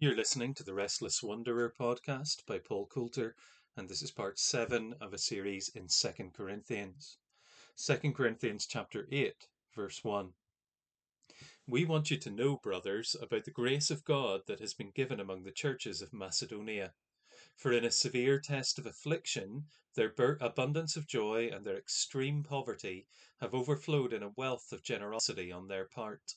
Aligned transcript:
You're 0.00 0.14
listening 0.14 0.54
to 0.54 0.62
the 0.62 0.74
Restless 0.74 1.24
Wanderer 1.24 1.74
podcast 1.76 2.46
by 2.46 2.58
Paul 2.58 2.86
Coulter, 2.86 3.34
and 3.76 3.88
this 3.88 4.00
is 4.00 4.12
part 4.12 4.38
7 4.38 4.94
of 5.00 5.12
a 5.12 5.18
series 5.18 5.70
in 5.70 5.88
2 5.88 6.30
Corinthians. 6.32 7.18
2 7.84 8.12
Corinthians 8.12 8.64
chapter 8.64 9.08
8, 9.10 9.48
verse 9.74 10.04
1. 10.04 10.34
We 11.66 11.84
want 11.84 12.12
you 12.12 12.16
to 12.16 12.30
know, 12.30 12.58
brothers, 12.58 13.16
about 13.20 13.44
the 13.44 13.50
grace 13.50 13.90
of 13.90 14.04
God 14.04 14.42
that 14.46 14.60
has 14.60 14.72
been 14.72 14.92
given 14.94 15.18
among 15.18 15.42
the 15.42 15.50
churches 15.50 16.00
of 16.00 16.12
Macedonia. 16.12 16.92
For 17.56 17.72
in 17.72 17.84
a 17.84 17.90
severe 17.90 18.38
test 18.38 18.78
of 18.78 18.86
affliction, 18.86 19.64
their 19.96 20.14
abundance 20.40 20.94
of 20.94 21.08
joy 21.08 21.50
and 21.52 21.66
their 21.66 21.76
extreme 21.76 22.44
poverty 22.44 23.08
have 23.40 23.52
overflowed 23.52 24.12
in 24.12 24.22
a 24.22 24.32
wealth 24.36 24.70
of 24.70 24.84
generosity 24.84 25.50
on 25.50 25.66
their 25.66 25.86
part. 25.86 26.36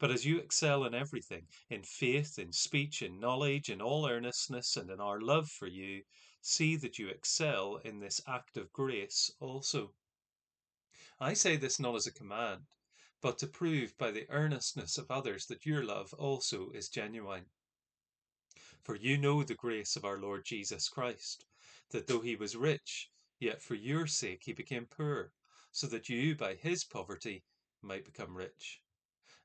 But 0.00 0.10
as 0.10 0.24
you 0.24 0.38
excel 0.38 0.84
in 0.84 0.94
everything, 0.94 1.46
in 1.68 1.82
faith, 1.82 2.38
in 2.38 2.54
speech, 2.54 3.02
in 3.02 3.20
knowledge, 3.20 3.68
in 3.68 3.82
all 3.82 4.08
earnestness, 4.08 4.74
and 4.78 4.90
in 4.90 4.98
our 4.98 5.20
love 5.20 5.50
for 5.50 5.66
you, 5.66 6.04
see 6.40 6.74
that 6.76 6.98
you 6.98 7.08
excel 7.08 7.76
in 7.84 8.00
this 8.00 8.18
act 8.26 8.56
of 8.56 8.72
grace 8.72 9.30
also. 9.40 9.94
I 11.20 11.34
say 11.34 11.58
this 11.58 11.78
not 11.78 11.96
as 11.96 12.06
a 12.06 12.14
command, 12.14 12.62
but 13.20 13.36
to 13.40 13.46
prove 13.46 13.98
by 13.98 14.10
the 14.10 14.26
earnestness 14.30 14.96
of 14.96 15.10
others 15.10 15.44
that 15.46 15.66
your 15.66 15.84
love 15.84 16.14
also 16.14 16.70
is 16.70 16.88
genuine. 16.88 17.44
For 18.82 18.96
you 18.96 19.18
know 19.18 19.42
the 19.42 19.54
grace 19.54 19.96
of 19.96 20.06
our 20.06 20.18
Lord 20.18 20.46
Jesus 20.46 20.88
Christ, 20.88 21.44
that 21.90 22.06
though 22.06 22.22
he 22.22 22.36
was 22.36 22.56
rich, 22.56 23.10
yet 23.38 23.60
for 23.60 23.74
your 23.74 24.06
sake 24.06 24.44
he 24.44 24.54
became 24.54 24.86
poor, 24.86 25.34
so 25.72 25.86
that 25.88 26.08
you 26.08 26.34
by 26.34 26.54
his 26.54 26.84
poverty 26.84 27.44
might 27.82 28.06
become 28.06 28.34
rich. 28.34 28.80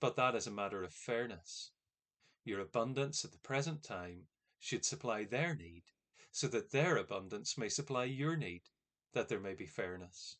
but 0.00 0.16
that 0.16 0.34
is 0.34 0.46
a 0.46 0.50
matter 0.50 0.82
of 0.82 0.92
fairness. 0.92 1.70
Your 2.44 2.60
abundance 2.60 3.24
at 3.24 3.32
the 3.32 3.38
present 3.38 3.82
time 3.82 4.26
should 4.58 4.84
supply 4.84 5.24
their 5.24 5.54
need, 5.54 5.84
so 6.30 6.46
that 6.48 6.70
their 6.70 6.96
abundance 6.96 7.56
may 7.56 7.68
supply 7.68 8.04
your 8.04 8.36
need, 8.36 8.62
that 9.12 9.28
there 9.28 9.40
may 9.40 9.54
be 9.54 9.66
fairness. 9.66 10.36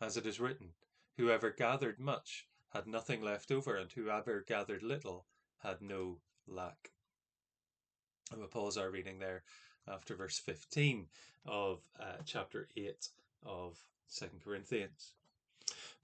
As 0.00 0.16
it 0.16 0.26
is 0.26 0.40
written, 0.40 0.74
Whoever 1.16 1.50
gathered 1.50 2.00
much 2.00 2.48
had 2.70 2.86
nothing 2.86 3.22
left 3.22 3.50
over, 3.52 3.76
and 3.76 3.92
whoever 3.92 4.40
gathered 4.40 4.82
little 4.82 5.26
had 5.58 5.82
no 5.82 6.20
lack. 6.46 6.92
I 8.32 8.36
will 8.36 8.46
pause 8.46 8.78
our 8.78 8.90
reading 8.90 9.18
there 9.18 9.42
after 9.86 10.16
verse 10.16 10.38
15 10.38 11.06
of 11.44 11.82
uh, 12.00 12.22
chapter 12.24 12.68
8 12.76 13.08
of 13.44 13.78
2 14.16 14.26
Corinthians. 14.42 15.12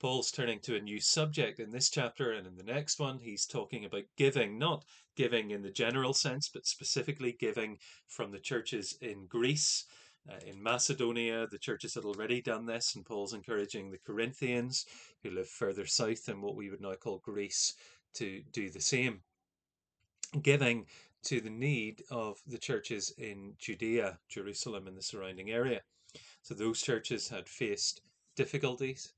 Paul's 0.00 0.30
turning 0.30 0.60
to 0.60 0.76
a 0.76 0.80
new 0.80 1.00
subject 1.00 1.60
in 1.60 1.70
this 1.70 1.90
chapter 1.90 2.32
and 2.32 2.46
in 2.46 2.56
the 2.56 2.62
next 2.62 2.98
one. 2.98 3.18
He's 3.18 3.46
talking 3.46 3.84
about 3.84 4.04
giving, 4.16 4.58
not 4.58 4.84
giving 5.16 5.50
in 5.50 5.62
the 5.62 5.70
general 5.70 6.14
sense, 6.14 6.48
but 6.48 6.66
specifically 6.66 7.36
giving 7.38 7.78
from 8.06 8.30
the 8.30 8.38
churches 8.38 8.96
in 9.00 9.26
Greece. 9.26 9.84
Uh, 10.30 10.36
in 10.46 10.62
Macedonia, 10.62 11.46
the 11.50 11.58
churches 11.58 11.94
had 11.94 12.04
already 12.04 12.42
done 12.42 12.66
this, 12.66 12.94
and 12.94 13.06
Paul's 13.06 13.32
encouraging 13.32 13.90
the 13.90 13.98
Corinthians, 13.98 14.86
who 15.22 15.30
live 15.30 15.48
further 15.48 15.86
south 15.86 16.28
in 16.28 16.40
what 16.40 16.54
we 16.54 16.70
would 16.70 16.80
now 16.80 16.94
call 16.94 17.18
Greece, 17.18 17.74
to 18.14 18.42
do 18.52 18.70
the 18.70 18.80
same. 18.80 19.20
Giving 20.42 20.86
to 21.24 21.40
the 21.40 21.50
need 21.50 22.02
of 22.10 22.38
the 22.46 22.58
churches 22.58 23.12
in 23.18 23.54
Judea, 23.58 24.18
Jerusalem, 24.28 24.86
and 24.86 24.96
the 24.96 25.02
surrounding 25.02 25.50
area. 25.50 25.80
So 26.42 26.54
those 26.54 26.80
churches 26.80 27.28
had 27.28 27.48
faced 27.48 28.02
difficulties, 28.36 29.12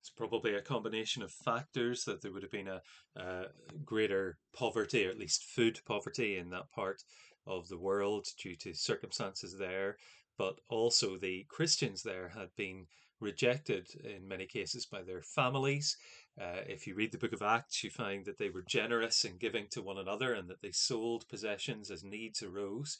it's 0.00 0.10
probably 0.10 0.54
a 0.54 0.62
combination 0.62 1.22
of 1.22 1.30
factors 1.30 2.04
that 2.04 2.22
there 2.22 2.32
would 2.32 2.42
have 2.42 2.50
been 2.50 2.68
a, 2.68 2.80
a, 3.16 3.44
greater 3.84 4.38
poverty, 4.54 5.06
or 5.06 5.10
at 5.10 5.18
least 5.18 5.44
food 5.44 5.78
poverty, 5.86 6.38
in 6.38 6.50
that 6.50 6.70
part 6.70 7.02
of 7.46 7.68
the 7.68 7.78
world 7.78 8.26
due 8.42 8.56
to 8.56 8.72
circumstances 8.72 9.56
there. 9.58 9.98
But 10.38 10.60
also, 10.68 11.18
the 11.18 11.44
Christians 11.48 12.02
there 12.02 12.30
had 12.30 12.48
been 12.56 12.86
rejected 13.20 13.88
in 14.02 14.26
many 14.26 14.46
cases 14.46 14.86
by 14.86 15.02
their 15.02 15.20
families. 15.20 15.98
Uh, 16.40 16.62
if 16.66 16.86
you 16.86 16.94
read 16.94 17.12
the 17.12 17.18
book 17.18 17.34
of 17.34 17.42
Acts, 17.42 17.84
you 17.84 17.90
find 17.90 18.24
that 18.24 18.38
they 18.38 18.48
were 18.48 18.64
generous 18.66 19.24
in 19.26 19.36
giving 19.36 19.66
to 19.72 19.82
one 19.82 19.98
another 19.98 20.32
and 20.32 20.48
that 20.48 20.62
they 20.62 20.72
sold 20.72 21.28
possessions 21.28 21.90
as 21.90 22.02
needs 22.02 22.42
arose. 22.42 22.96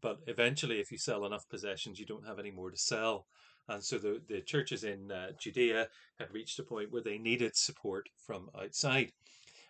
But 0.00 0.20
eventually, 0.26 0.80
if 0.80 0.90
you 0.90 0.96
sell 0.96 1.26
enough 1.26 1.48
possessions, 1.48 2.00
you 2.00 2.06
don't 2.06 2.26
have 2.26 2.38
any 2.38 2.50
more 2.50 2.70
to 2.70 2.78
sell. 2.78 3.26
And 3.68 3.84
so 3.84 3.96
the, 3.98 4.20
the 4.26 4.40
churches 4.40 4.82
in 4.82 5.12
uh, 5.12 5.32
Judea 5.38 5.88
had 6.18 6.34
reached 6.34 6.58
a 6.58 6.64
point 6.64 6.90
where 6.90 7.02
they 7.02 7.16
needed 7.16 7.56
support 7.56 8.08
from 8.16 8.50
outside. 8.58 9.12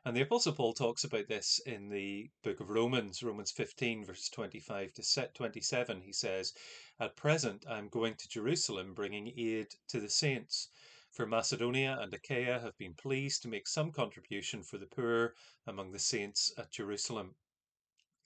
And 0.05 0.17
the 0.17 0.23
Apostle 0.23 0.55
Paul 0.55 0.73
talks 0.73 1.05
about 1.05 1.29
this 1.29 1.61
in 1.67 1.89
the 1.89 2.31
book 2.43 2.59
of 2.61 2.71
Romans, 2.71 3.23
Romans 3.23 3.53
15, 3.53 4.05
verse 4.05 4.29
25 4.31 4.95
to 4.95 5.29
27. 5.35 6.01
He 6.01 6.13
says, 6.13 6.55
At 6.99 7.17
present 7.17 7.67
I 7.69 7.79
am 7.79 7.89
going 7.89 8.15
to 8.17 8.29
Jerusalem, 8.29 8.95
bringing 8.95 9.33
aid 9.39 9.69
to 9.89 10.01
the 10.01 10.09
saints. 10.09 10.69
For 11.11 11.27
Macedonia 11.27 11.99
and 12.01 12.13
Achaia 12.15 12.59
have 12.59 12.77
been 12.79 12.95
pleased 12.95 13.43
to 13.43 13.49
make 13.49 13.69
some 13.69 13.93
contribution 13.93 14.63
for 14.63 14.79
the 14.79 14.87
poor 14.87 15.35
among 15.67 15.93
the 15.93 15.99
saints 15.99 16.53
at 16.57 16.73
Jerusalem. 16.73 17.37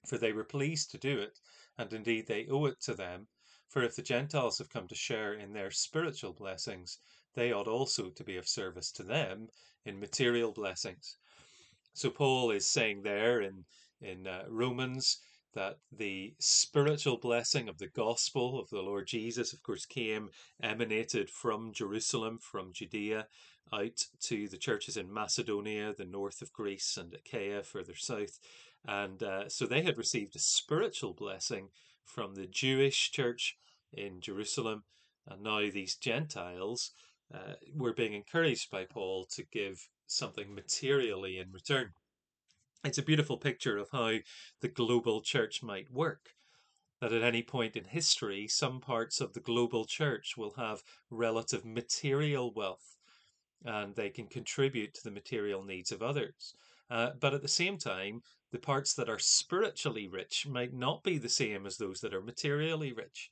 For 0.06 0.16
they 0.16 0.32
were 0.32 0.44
pleased 0.44 0.92
to 0.92 0.98
do 0.98 1.18
it, 1.18 1.40
and 1.76 1.92
indeed 1.92 2.28
they 2.28 2.46
owe 2.46 2.66
it 2.66 2.80
to 2.82 2.94
them 2.94 3.26
for 3.68 3.82
if 3.82 3.96
the 3.96 4.02
Gentiles 4.02 4.58
have 4.58 4.70
come 4.70 4.88
to 4.88 4.94
share 4.94 5.34
in 5.34 5.52
their 5.52 5.70
spiritual 5.70 6.32
blessings, 6.32 6.98
they 7.34 7.52
ought 7.52 7.68
also 7.68 8.10
to 8.10 8.24
be 8.24 8.36
of 8.36 8.48
service 8.48 8.90
to 8.92 9.02
them 9.02 9.48
in 9.84 10.00
material 10.00 10.52
blessings. 10.52 11.16
So 11.92 12.10
Paul 12.10 12.50
is 12.50 12.68
saying 12.68 13.02
there 13.02 13.40
in 13.40 13.64
in 14.00 14.26
uh, 14.26 14.44
Romans 14.48 15.18
that 15.54 15.78
the 15.90 16.34
spiritual 16.38 17.16
blessing 17.16 17.66
of 17.68 17.78
the 17.78 17.88
gospel 17.88 18.60
of 18.60 18.68
the 18.68 18.82
Lord 18.82 19.06
Jesus, 19.06 19.54
of 19.54 19.62
course, 19.62 19.86
came 19.86 20.28
emanated 20.62 21.30
from 21.30 21.72
Jerusalem, 21.72 22.38
from 22.38 22.74
Judea, 22.74 23.26
out 23.72 24.04
to 24.20 24.48
the 24.48 24.58
churches 24.58 24.98
in 24.98 25.12
Macedonia, 25.12 25.94
the 25.96 26.04
north 26.04 26.42
of 26.42 26.52
Greece, 26.52 26.98
and 26.98 27.14
Achaia, 27.14 27.62
further 27.62 27.94
south. 27.96 28.38
And 28.86 29.22
uh, 29.22 29.48
so 29.48 29.66
they 29.66 29.82
had 29.82 29.96
received 29.96 30.36
a 30.36 30.40
spiritual 30.40 31.14
blessing 31.14 31.70
from 32.06 32.34
the 32.34 32.46
Jewish 32.46 33.10
church 33.10 33.58
in 33.92 34.20
Jerusalem. 34.20 34.84
And 35.26 35.42
now 35.42 35.60
these 35.70 35.96
Gentiles 35.96 36.92
uh, 37.34 37.54
were 37.74 37.92
being 37.92 38.14
encouraged 38.14 38.70
by 38.70 38.84
Paul 38.84 39.26
to 39.32 39.44
give 39.44 39.88
something 40.06 40.54
materially 40.54 41.38
in 41.38 41.52
return. 41.52 41.92
It's 42.84 42.98
a 42.98 43.02
beautiful 43.02 43.36
picture 43.36 43.76
of 43.76 43.90
how 43.90 44.18
the 44.60 44.68
global 44.68 45.20
church 45.20 45.62
might 45.62 45.90
work. 45.90 46.30
That 47.00 47.12
at 47.12 47.22
any 47.22 47.42
point 47.42 47.76
in 47.76 47.84
history, 47.84 48.48
some 48.48 48.80
parts 48.80 49.20
of 49.20 49.34
the 49.34 49.40
global 49.40 49.84
church 49.84 50.36
will 50.36 50.54
have 50.54 50.82
relative 51.10 51.64
material 51.64 52.52
wealth 52.54 52.96
and 53.64 53.94
they 53.96 54.10
can 54.10 54.28
contribute 54.28 54.94
to 54.94 55.04
the 55.04 55.10
material 55.10 55.62
needs 55.62 55.90
of 55.90 56.02
others. 56.02 56.54
Uh, 56.90 57.10
but 57.20 57.34
at 57.34 57.42
the 57.42 57.48
same 57.48 57.78
time, 57.78 58.22
the 58.52 58.58
parts 58.58 58.94
that 58.94 59.08
are 59.08 59.18
spiritually 59.18 60.08
rich 60.08 60.46
might 60.46 60.72
not 60.72 61.02
be 61.02 61.18
the 61.18 61.28
same 61.28 61.66
as 61.66 61.76
those 61.76 62.00
that 62.00 62.14
are 62.14 62.22
materially 62.22 62.92
rich. 62.92 63.30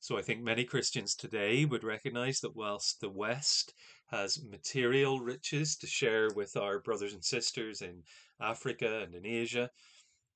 So 0.00 0.16
I 0.16 0.22
think 0.22 0.42
many 0.42 0.64
Christians 0.64 1.14
today 1.14 1.64
would 1.64 1.84
recognize 1.84 2.40
that 2.40 2.56
whilst 2.56 3.00
the 3.00 3.10
West 3.10 3.74
has 4.06 4.42
material 4.42 5.20
riches 5.20 5.76
to 5.76 5.86
share 5.86 6.30
with 6.34 6.56
our 6.56 6.80
brothers 6.80 7.12
and 7.12 7.24
sisters 7.24 7.82
in 7.82 8.02
Africa 8.40 9.02
and 9.02 9.14
in 9.14 9.26
Asia, 9.26 9.70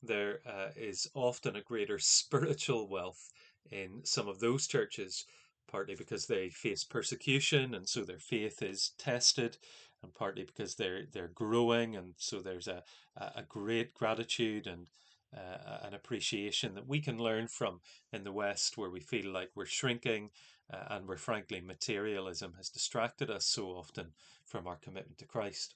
there 0.02 0.40
uh, 0.46 0.68
is 0.76 1.08
often 1.14 1.56
a 1.56 1.62
greater 1.62 1.98
spiritual 1.98 2.88
wealth 2.88 3.30
in 3.70 4.04
some 4.04 4.28
of 4.28 4.38
those 4.38 4.66
churches, 4.66 5.24
partly 5.66 5.94
because 5.94 6.26
they 6.26 6.50
face 6.50 6.84
persecution 6.84 7.74
and 7.74 7.88
so 7.88 8.04
their 8.04 8.18
faith 8.18 8.62
is 8.62 8.92
tested, 8.98 9.56
and 10.04 10.14
partly 10.14 10.44
because 10.44 10.76
they're 10.76 11.06
they're 11.12 11.32
growing, 11.34 11.96
and 11.96 12.14
so 12.18 12.40
there's 12.40 12.68
a 12.68 12.82
a 13.16 13.42
great 13.42 13.94
gratitude 13.94 14.66
and 14.66 14.88
uh, 15.36 15.78
an 15.82 15.94
appreciation 15.94 16.74
that 16.74 16.86
we 16.86 17.00
can 17.00 17.18
learn 17.18 17.48
from 17.48 17.80
in 18.12 18.22
the 18.22 18.32
West, 18.32 18.78
where 18.78 18.90
we 18.90 19.00
feel 19.00 19.32
like 19.32 19.50
we're 19.54 19.66
shrinking, 19.66 20.30
uh, 20.72 20.84
and 20.90 21.08
where 21.08 21.16
frankly 21.16 21.60
materialism 21.60 22.54
has 22.56 22.68
distracted 22.68 23.30
us 23.30 23.46
so 23.46 23.68
often 23.70 24.12
from 24.44 24.66
our 24.66 24.76
commitment 24.76 25.18
to 25.18 25.26
Christ. 25.26 25.74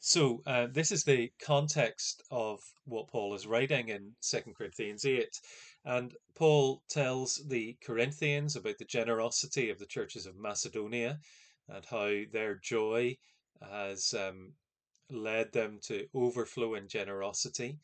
So 0.00 0.42
uh, 0.46 0.68
this 0.70 0.92
is 0.92 1.02
the 1.02 1.32
context 1.44 2.22
of 2.30 2.60
what 2.84 3.08
Paul 3.08 3.34
is 3.34 3.48
writing 3.48 3.88
in 3.88 4.12
2 4.22 4.54
Corinthians 4.56 5.04
8. 5.04 5.40
And 5.84 6.14
Paul 6.36 6.82
tells 6.88 7.42
the 7.48 7.76
Corinthians 7.82 8.54
about 8.54 8.78
the 8.78 8.84
generosity 8.84 9.70
of 9.70 9.78
the 9.80 9.86
churches 9.86 10.24
of 10.24 10.36
Macedonia 10.36 11.18
and 11.68 11.84
how 11.84 12.22
their 12.32 12.54
joy 12.56 13.16
has 13.60 14.14
um, 14.14 14.52
led 15.10 15.52
them 15.52 15.78
to 15.82 16.08
overflow 16.14 16.74
in 16.74 16.88
generosity. 16.88 17.78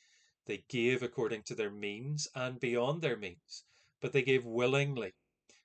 They 0.46 0.64
gave 0.68 1.02
according 1.02 1.42
to 1.44 1.54
their 1.54 1.70
means 1.70 2.28
and 2.34 2.60
beyond 2.60 3.02
their 3.02 3.16
means, 3.16 3.64
but 4.00 4.12
they 4.12 4.22
gave 4.22 4.44
willingly. 4.44 5.12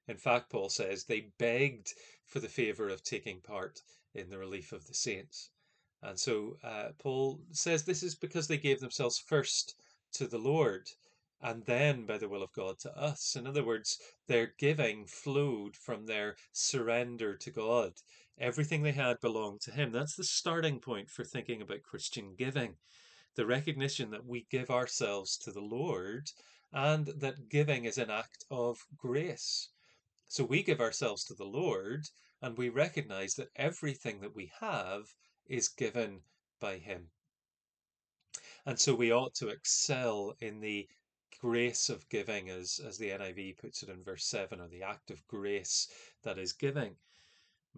In 0.07 0.18
fact, 0.18 0.50
Paul 0.50 0.69
says 0.69 1.04
they 1.04 1.31
begged 1.38 1.94
for 2.25 2.39
the 2.39 2.50
favor 2.50 2.89
of 2.89 3.04
taking 3.04 3.42
part 3.42 3.81
in 4.13 4.30
the 4.30 4.38
relief 4.38 4.71
of 4.71 4.88
the 4.88 4.94
saints. 4.94 5.51
And 6.01 6.18
so 6.19 6.57
uh, 6.63 6.89
Paul 6.98 7.42
says 7.51 7.83
this 7.83 8.04
is 8.04 8.16
because 8.16 8.48
they 8.48 8.57
gave 8.57 8.80
themselves 8.80 9.19
first 9.19 9.75
to 10.13 10.27
the 10.27 10.39
Lord 10.39 10.89
and 11.41 11.65
then 11.65 12.06
by 12.06 12.18
the 12.18 12.27
will 12.27 12.44
of 12.44 12.51
God 12.51 12.80
to 12.80 12.97
us. 12.97 13.36
In 13.36 13.47
other 13.47 13.63
words, 13.63 13.97
their 14.27 14.53
giving 14.57 15.06
flowed 15.06 15.75
from 15.75 16.06
their 16.06 16.36
surrender 16.51 17.36
to 17.38 17.51
God. 17.51 17.94
Everything 18.38 18.83
they 18.83 18.91
had 18.91 19.19
belonged 19.21 19.62
to 19.62 19.71
Him. 19.71 19.91
That's 19.91 20.15
the 20.15 20.24
starting 20.24 20.80
point 20.80 21.09
for 21.09 21.24
thinking 21.24 21.62
about 21.62 21.83
Christian 21.83 22.36
giving. 22.38 22.75
The 23.36 23.45
recognition 23.45 24.12
that 24.12 24.25
we 24.25 24.47
give 24.51 24.69
ourselves 24.69 25.38
to 25.39 25.51
the 25.51 25.62
Lord 25.62 26.30
and 26.74 27.07
that 27.07 27.50
giving 27.50 27.85
is 27.85 27.97
an 27.97 28.09
act 28.09 28.45
of 28.51 28.85
grace. 28.97 29.69
So 30.27 30.44
we 30.44 30.62
give 30.62 30.80
ourselves 30.80 31.24
to 31.25 31.33
the 31.33 31.45
Lord 31.45 32.06
and 32.42 32.57
we 32.57 32.69
recognize 32.69 33.35
that 33.35 33.50
everything 33.56 34.21
that 34.21 34.35
we 34.35 34.51
have 34.59 35.13
is 35.47 35.69
given 35.69 36.21
by 36.59 36.77
Him. 36.77 37.09
And 38.65 38.80
so 38.80 38.94
we 38.94 39.12
ought 39.12 39.33
to 39.35 39.50
excel 39.50 40.35
in 40.39 40.59
the 40.59 40.88
grace 41.42 41.90
of 41.90 42.08
giving, 42.10 42.50
as, 42.50 42.80
as 42.86 42.98
the 42.98 43.10
NIV 43.10 43.58
puts 43.58 43.84
it 43.84 43.90
in 43.90 44.04
verse 44.04 44.26
7, 44.26 44.60
or 44.60 44.68
the 44.68 44.84
act 44.84 45.12
of 45.12 45.28
grace 45.28 45.88
that 46.24 46.38
is 46.38 46.54
giving. 46.54 46.96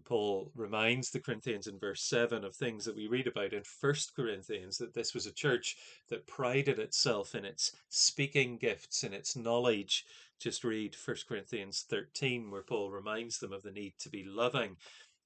Paul 0.04 0.52
reminds 0.56 1.12
the 1.12 1.20
Corinthians 1.20 1.68
in 1.68 1.78
verse 1.78 2.02
7 2.02 2.44
of 2.44 2.56
things 2.56 2.86
that 2.86 2.96
we 2.96 3.08
read 3.08 3.28
about 3.28 3.54
in 3.54 3.64
1 3.80 3.96
Corinthians 4.16 4.78
that 4.78 4.94
this 4.94 5.14
was 5.14 5.26
a 5.26 5.34
church 5.34 5.78
that 6.08 6.28
prided 6.28 6.80
itself 6.80 7.36
in 7.36 7.46
its 7.46 7.76
speaking 7.90 8.58
gifts, 8.58 9.04
in 9.04 9.14
its 9.14 9.36
knowledge. 9.36 10.06
Just 10.40 10.64
read 10.64 10.96
1 10.96 11.18
Corinthians 11.28 11.86
13, 11.88 12.50
where 12.50 12.64
Paul 12.64 12.90
reminds 12.90 13.38
them 13.38 13.54
of 13.54 13.64
the 13.64 13.72
need 13.72 13.94
to 14.00 14.10
be 14.10 14.24
loving 14.24 14.78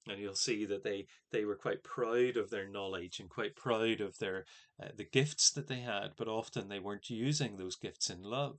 and 0.08 0.20
you'll 0.20 0.36
see 0.36 0.66
that 0.66 0.84
they 0.84 1.08
they 1.32 1.46
were 1.46 1.56
quite 1.56 1.84
proud 1.84 2.38
of 2.38 2.50
their 2.50 2.68
knowledge 2.68 3.20
and 3.20 3.30
quite 3.30 3.56
proud 3.56 4.02
of 4.02 4.18
their 4.20 4.46
uh, 4.82 4.90
the 4.96 5.06
gifts 5.06 5.52
that 5.52 5.68
they 5.68 5.80
had 5.80 6.12
but 6.18 6.28
often 6.28 6.68
they 6.68 6.80
weren't 6.80 7.10
using 7.10 7.58
those 7.58 7.76
gifts 7.76 8.10
in 8.10 8.22
love. 8.22 8.58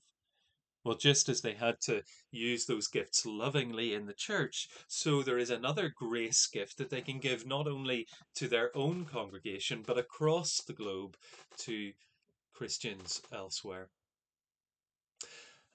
Well 0.85 0.97
just 0.97 1.29
as 1.29 1.41
they 1.41 1.55
had 1.55 1.81
to 1.83 2.03
use 2.31 2.67
those 2.67 2.87
gifts 2.87 3.27
lovingly 3.27 3.95
in 3.95 4.07
the 4.07 4.15
church 4.15 4.69
so 4.89 5.23
there 5.23 5.39
is 5.39 5.51
another 5.51 5.93
grace 5.95 6.47
gift 6.47 6.79
that 6.79 6.91
they 6.91 7.01
can 7.01 7.19
give 7.19 7.47
not 7.47 7.67
only 7.67 8.07
to 8.37 8.49
their 8.49 8.77
own 8.77 9.05
congregation 9.05 9.83
but 9.87 9.99
across 9.99 10.61
the 10.63 10.73
globe 10.73 11.17
to 11.59 11.93
christians 12.53 13.21
elsewhere. 13.33 13.89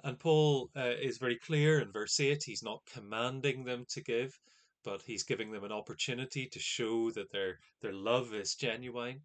And 0.04 0.20
Paul 0.20 0.72
uh, 0.76 0.96
is 1.00 1.20
very 1.20 1.38
clear 1.38 1.80
in 1.80 1.92
verse 1.92 2.20
8, 2.20 2.44
he's 2.44 2.64
not 2.64 2.82
commanding 2.92 3.64
them 3.64 3.86
to 3.90 4.02
give, 4.02 4.40
but 4.84 5.02
he's 5.04 5.24
giving 5.24 5.52
them 5.52 5.64
an 5.64 5.72
opportunity 5.72 6.48
to 6.48 6.60
show 6.60 7.12
that 7.12 7.32
their 7.32 7.60
their 7.82 7.94
love 7.94 8.34
is 8.34 8.56
genuine 8.56 9.22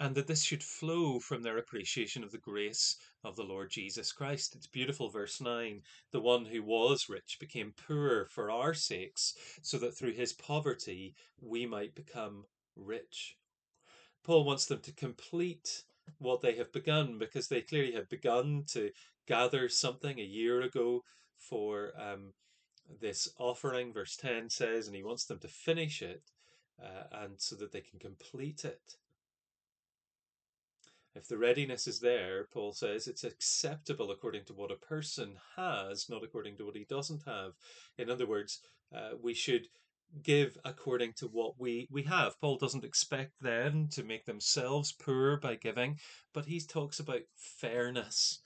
and 0.00 0.14
that 0.14 0.26
this 0.26 0.42
should 0.42 0.64
flow 0.64 1.20
from 1.20 1.42
their 1.42 1.58
appreciation 1.58 2.24
of 2.24 2.32
the 2.32 2.38
grace 2.38 2.96
of 3.22 3.36
the 3.36 3.42
Lord 3.42 3.70
Jesus 3.70 4.12
Christ. 4.12 4.54
It's 4.54 4.66
beautiful, 4.66 5.10
verse 5.10 5.42
9. 5.42 5.82
The 6.10 6.20
one 6.20 6.46
who 6.46 6.62
was 6.62 7.10
rich 7.10 7.36
became 7.38 7.74
poor 7.86 8.24
for 8.24 8.50
our 8.50 8.72
sakes, 8.72 9.34
so 9.60 9.76
that 9.76 9.94
through 9.94 10.14
his 10.14 10.32
poverty 10.32 11.14
we 11.38 11.66
might 11.66 11.94
become 11.94 12.46
rich. 12.76 13.36
Paul 14.24 14.44
wants 14.44 14.64
them 14.64 14.80
to 14.80 14.92
complete 14.92 15.84
what 16.18 16.40
they 16.40 16.56
have 16.56 16.72
begun 16.72 17.18
because 17.18 17.48
they 17.48 17.60
clearly 17.60 17.92
have 17.92 18.08
begun 18.08 18.64
to 18.68 18.90
gather 19.26 19.68
something 19.68 20.18
a 20.18 20.24
year 20.24 20.62
ago 20.62 21.04
for 21.36 21.92
um, 21.98 22.32
this 23.00 23.28
offering, 23.38 23.92
verse 23.92 24.16
10 24.16 24.50
says, 24.50 24.86
and 24.86 24.96
he 24.96 25.02
wants 25.02 25.24
them 25.24 25.38
to 25.40 25.48
finish 25.48 26.02
it 26.02 26.22
uh, 26.82 27.04
and 27.22 27.34
so 27.40 27.56
that 27.56 27.72
they 27.72 27.80
can 27.80 27.98
complete 27.98 28.64
it. 28.64 28.96
If 31.14 31.26
the 31.26 31.38
readiness 31.38 31.86
is 31.88 32.00
there, 32.00 32.44
Paul 32.52 32.72
says 32.72 33.08
it's 33.08 33.24
acceptable 33.24 34.10
according 34.10 34.44
to 34.44 34.54
what 34.54 34.70
a 34.70 34.76
person 34.76 35.36
has, 35.56 36.08
not 36.08 36.22
according 36.22 36.56
to 36.58 36.64
what 36.64 36.76
he 36.76 36.84
doesn't 36.84 37.24
have. 37.26 37.54
In 37.98 38.08
other 38.08 38.26
words, 38.26 38.60
uh, 38.94 39.10
we 39.20 39.34
should 39.34 39.66
give 40.22 40.56
according 40.64 41.14
to 41.14 41.26
what 41.26 41.58
we, 41.58 41.88
we 41.90 42.04
have. 42.04 42.40
Paul 42.40 42.56
doesn't 42.56 42.84
expect 42.84 43.40
them 43.40 43.88
to 43.88 44.04
make 44.04 44.24
themselves 44.24 44.92
poor 44.92 45.36
by 45.36 45.56
giving, 45.56 45.98
but 46.32 46.46
he 46.46 46.60
talks 46.60 47.00
about 47.00 47.22
fairness. 47.34 48.40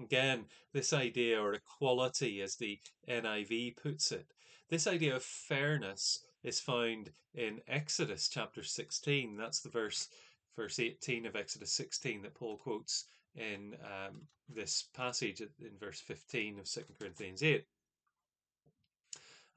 Again, 0.00 0.44
this 0.72 0.92
idea 0.92 1.40
or 1.40 1.54
equality, 1.54 2.40
as 2.40 2.56
the 2.56 2.78
NIV 3.08 3.76
puts 3.76 4.12
it, 4.12 4.26
this 4.68 4.86
idea 4.86 5.16
of 5.16 5.22
fairness 5.22 6.24
is 6.42 6.60
found 6.60 7.10
in 7.34 7.60
Exodus 7.68 8.28
chapter 8.28 8.62
16. 8.62 9.36
That's 9.36 9.60
the 9.60 9.68
verse, 9.68 10.08
verse 10.56 10.78
18 10.78 11.26
of 11.26 11.36
Exodus 11.36 11.72
16 11.72 12.22
that 12.22 12.34
Paul 12.34 12.56
quotes 12.56 13.04
in 13.34 13.76
um, 13.84 14.22
this 14.48 14.84
passage 14.94 15.40
in 15.40 15.78
verse 15.78 16.00
15 16.00 16.60
of 16.60 16.70
2 16.70 16.80
Corinthians 16.98 17.42
8. 17.42 17.64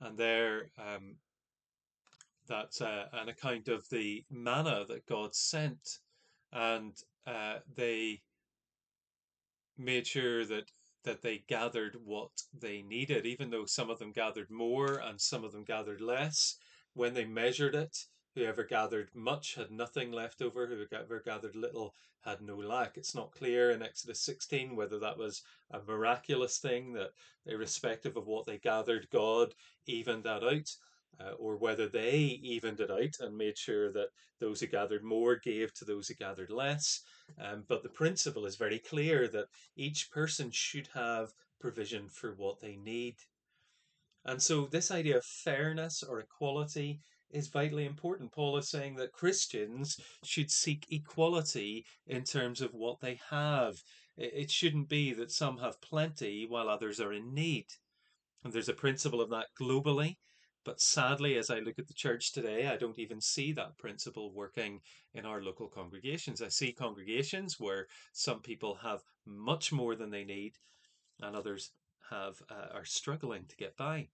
And 0.02 0.18
there, 0.18 0.72
um, 0.78 1.16
that's 2.48 2.82
uh, 2.82 3.06
an 3.14 3.30
account 3.30 3.70
of 3.70 3.88
the 3.90 4.24
manna 4.30 4.84
that 4.90 5.06
God 5.06 5.34
sent, 5.34 6.00
and 6.52 6.94
uh, 7.26 7.60
they 7.76 8.22
made 9.78 10.08
sure 10.08 10.46
that 10.46 10.72
that 11.04 11.22
they 11.22 11.44
gathered 11.48 11.98
what 12.06 12.32
they 12.58 12.82
needed, 12.82 13.26
even 13.26 13.50
though 13.50 13.66
some 13.66 13.90
of 13.90 14.00
them 14.00 14.12
gathered 14.12 14.50
more 14.50 15.00
and 15.00 15.20
some 15.20 15.44
of 15.44 15.52
them 15.52 15.66
gathered 15.66 16.00
less. 16.00 16.58
When 16.94 17.14
they 17.14 17.26
measured 17.26 17.76
it, 17.76 18.06
whoever 18.36 18.64
gathered 18.64 19.10
much 19.14 19.56
had 19.56 19.70
nothing 19.70 20.12
left 20.12 20.42
over, 20.42 20.66
whoever 20.66 21.20
gathered 21.20 21.56
little 21.56 21.94
had 22.22 22.42
no 22.42 22.56
lack. 22.56 22.98
It's 22.98 23.14
not 23.14 23.34
clear 23.34 23.72
in 23.72 23.84
Exodus 23.84 24.22
16 24.22 24.76
whether 24.76 24.98
that 25.00 25.18
was 25.18 25.44
a 25.72 25.82
miraculous 25.82 26.58
thing 26.58 26.94
that, 26.94 27.12
irrespective 27.46 28.16
of 28.16 28.28
what 28.28 28.46
they 28.46 28.58
gathered, 28.58 29.10
God 29.12 29.54
evened 29.86 30.24
that 30.24 30.44
out 30.44 30.76
uh, 31.20 31.32
or 31.34 31.58
whether 31.58 31.88
they 31.88 32.18
evened 32.42 32.80
it 32.80 32.92
out 32.92 33.20
and 33.20 33.38
made 33.38 33.58
sure 33.58 33.92
that 33.92 34.10
those 34.40 34.60
who 34.60 34.68
gathered 34.68 35.04
more 35.04 35.36
gave 35.36 35.74
to 35.74 35.86
those 35.86 36.08
who 36.08 36.14
gathered 36.16 36.52
less. 36.52 37.02
Um, 37.40 37.64
but 37.68 37.84
the 37.84 37.90
principle 37.90 38.46
is 38.46 38.56
very 38.56 38.80
clear 38.80 39.28
that 39.30 39.48
each 39.76 40.12
person 40.12 40.50
should 40.52 40.90
have 40.94 41.32
provision 41.60 42.10
for 42.10 42.34
what 42.36 42.60
they 42.60 42.76
need. 42.76 43.16
And 44.26 44.42
so, 44.42 44.68
this 44.68 44.92
idea 44.92 45.18
of 45.18 45.26
fairness 45.26 46.04
or 46.04 46.20
equality 46.20 47.02
is 47.30 47.48
vitally 47.48 47.86
important. 47.86 48.32
Paul 48.32 48.58
is 48.58 48.70
saying 48.70 48.96
that 48.96 49.12
Christians 49.12 50.00
should 50.24 50.52
seek 50.52 50.86
equality 50.90 51.86
in 52.08 52.24
terms 52.24 52.62
of 52.62 52.74
what 52.74 53.00
they 53.02 53.20
have. 53.30 53.76
It 54.16 54.52
shouldn't 54.52 54.90
be 54.90 55.14
that 55.14 55.32
some 55.32 55.58
have 55.58 55.82
plenty 55.82 56.46
while 56.48 56.70
others 56.70 57.00
are 57.00 57.12
in 57.12 57.34
need. 57.34 57.66
And 58.44 58.54
there's 58.54 58.70
a 58.70 58.74
principle 58.74 59.22
of 59.22 59.30
that 59.32 59.48
globally. 59.60 60.18
But 60.66 60.80
sadly, 60.80 61.38
as 61.38 61.50
I 61.50 61.60
look 61.60 61.78
at 61.78 61.88
the 61.88 61.94
church 61.94 62.32
today, 62.32 62.68
I 62.68 62.78
don't 62.78 63.00
even 63.00 63.20
see 63.20 63.52
that 63.54 63.78
principle 63.78 64.32
working 64.32 64.82
in 65.14 65.26
our 65.26 65.42
local 65.42 65.68
congregations. 65.68 66.42
I 66.42 66.48
see 66.48 66.72
congregations 66.72 67.60
where 67.60 67.88
some 68.14 68.42
people 68.42 68.76
have 68.76 69.04
much 69.26 69.72
more 69.72 69.96
than 69.96 70.10
they 70.10 70.24
need, 70.24 70.54
and 71.22 71.36
others 71.36 71.72
have 72.10 72.42
uh, 72.50 72.74
are 72.74 72.86
struggling 72.86 73.46
to 73.48 73.56
get 73.58 73.76
by. 73.76 74.08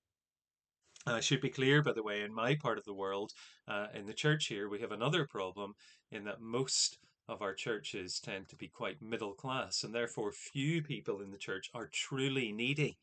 I 1.06 1.22
should 1.22 1.42
be 1.42 1.50
clear, 1.50 1.82
by 1.82 1.94
the 1.94 2.04
way, 2.04 2.22
in 2.22 2.34
my 2.34 2.56
part 2.56 2.78
of 2.78 2.86
the 2.86 2.94
world, 2.94 3.32
uh, 3.68 3.88
in 3.94 4.06
the 4.06 4.14
church 4.14 4.48
here, 4.48 4.68
we 4.68 4.80
have 4.80 4.92
another 4.92 5.26
problem 5.26 5.76
in 6.12 6.24
that 6.26 6.42
most 6.42 6.98
of 7.28 7.42
our 7.42 7.54
churches 7.54 8.20
tend 8.20 8.50
to 8.50 8.56
be 8.56 8.68
quite 8.68 9.02
middle 9.02 9.34
class, 9.34 9.84
and 9.84 9.94
therefore 9.94 10.32
few 10.32 10.82
people 10.82 11.22
in 11.22 11.32
the 11.32 11.38
church 11.38 11.70
are 11.74 11.88
truly 11.88 12.52
needy. 12.52 12.98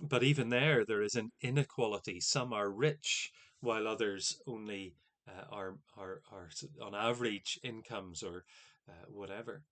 But 0.00 0.22
even 0.22 0.48
there, 0.48 0.84
there 0.84 1.02
is 1.02 1.14
an 1.14 1.30
inequality. 1.40 2.20
Some 2.20 2.52
are 2.52 2.70
rich, 2.70 3.30
while 3.60 3.86
others 3.86 4.40
only 4.46 4.94
uh, 5.28 5.44
are, 5.50 5.76
are, 5.96 6.20
are 6.32 6.48
on 6.82 6.94
average 6.94 7.58
incomes 7.62 8.22
or 8.22 8.44
uh, 8.88 9.06
whatever. 9.08 9.62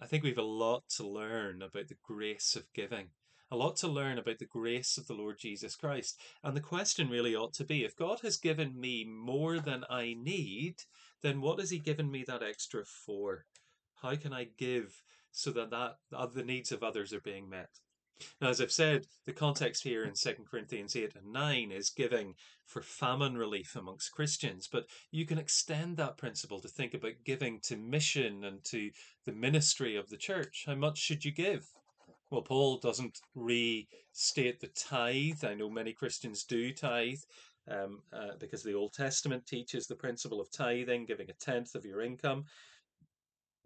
I 0.00 0.06
think 0.06 0.22
we 0.22 0.30
have 0.30 0.38
a 0.38 0.42
lot 0.42 0.82
to 0.96 1.06
learn 1.06 1.62
about 1.62 1.88
the 1.88 1.96
grace 2.02 2.56
of 2.56 2.72
giving, 2.72 3.10
a 3.50 3.56
lot 3.56 3.76
to 3.76 3.88
learn 3.88 4.18
about 4.18 4.38
the 4.38 4.46
grace 4.46 4.96
of 4.96 5.06
the 5.06 5.14
Lord 5.14 5.38
Jesus 5.38 5.76
Christ. 5.76 6.18
And 6.42 6.56
the 6.56 6.60
question 6.60 7.08
really 7.08 7.36
ought 7.36 7.52
to 7.54 7.64
be 7.64 7.84
if 7.84 7.94
God 7.94 8.20
has 8.22 8.36
given 8.36 8.80
me 8.80 9.04
more 9.04 9.60
than 9.60 9.84
I 9.88 10.16
need, 10.18 10.76
then 11.20 11.40
what 11.40 11.60
has 11.60 11.70
He 11.70 11.78
given 11.78 12.10
me 12.10 12.24
that 12.26 12.42
extra 12.42 12.84
for? 12.84 13.44
How 14.02 14.16
can 14.16 14.32
I 14.32 14.48
give 14.58 15.02
so 15.30 15.50
that, 15.52 15.70
that 15.70 16.34
the 16.34 16.42
needs 16.42 16.72
of 16.72 16.82
others 16.82 17.12
are 17.12 17.20
being 17.20 17.48
met? 17.48 17.68
Now, 18.40 18.48
as 18.48 18.60
I've 18.60 18.72
said, 18.72 19.06
the 19.26 19.32
context 19.32 19.82
here 19.82 20.04
in 20.04 20.14
2 20.14 20.34
Corinthians 20.50 20.96
8 20.96 21.16
and 21.16 21.32
9 21.32 21.72
is 21.72 21.90
giving 21.90 22.34
for 22.66 22.82
famine 22.82 23.36
relief 23.36 23.76
amongst 23.76 24.12
Christians, 24.12 24.68
but 24.70 24.86
you 25.10 25.26
can 25.26 25.38
extend 25.38 25.96
that 25.96 26.16
principle 26.16 26.60
to 26.60 26.68
think 26.68 26.94
about 26.94 27.12
giving 27.24 27.60
to 27.60 27.76
mission 27.76 28.44
and 28.44 28.64
to 28.64 28.90
the 29.24 29.32
ministry 29.32 29.96
of 29.96 30.08
the 30.08 30.16
church. 30.16 30.64
How 30.66 30.74
much 30.74 30.98
should 30.98 31.24
you 31.24 31.32
give? 31.32 31.66
Well, 32.30 32.42
Paul 32.42 32.78
doesn't 32.78 33.20
restate 33.34 34.60
the 34.60 34.70
tithe. 34.74 35.44
I 35.44 35.54
know 35.54 35.68
many 35.68 35.92
Christians 35.92 36.44
do 36.44 36.72
tithe 36.72 37.20
um, 37.68 38.00
uh, 38.12 38.36
because 38.40 38.62
the 38.62 38.74
Old 38.74 38.94
Testament 38.94 39.46
teaches 39.46 39.86
the 39.86 39.94
principle 39.94 40.40
of 40.40 40.50
tithing, 40.50 41.04
giving 41.04 41.28
a 41.28 41.34
tenth 41.34 41.74
of 41.74 41.84
your 41.84 42.00
income. 42.00 42.44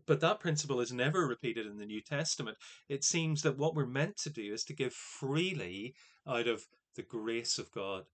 But 0.07 0.21
that 0.21 0.41
principle 0.41 0.81
is 0.81 0.93
never 0.93 1.27
repeated 1.27 1.67
in 1.67 1.79
the 1.79 1.87
New 1.87 2.01
Testament. 2.01 2.57
It 2.89 3.03
seems 3.03 3.43
that 3.43 3.59
what 3.59 3.75
we're 3.75 3.87
meant 3.87 4.17
to 4.19 4.31
do 4.31 4.53
is 4.53 4.63
to 4.65 4.75
give 4.75 4.93
freely 4.93 5.95
out 6.27 6.47
of 6.47 6.67
the 6.95 7.03
grace 7.03 7.59
of 7.59 7.73
God. 7.73 8.05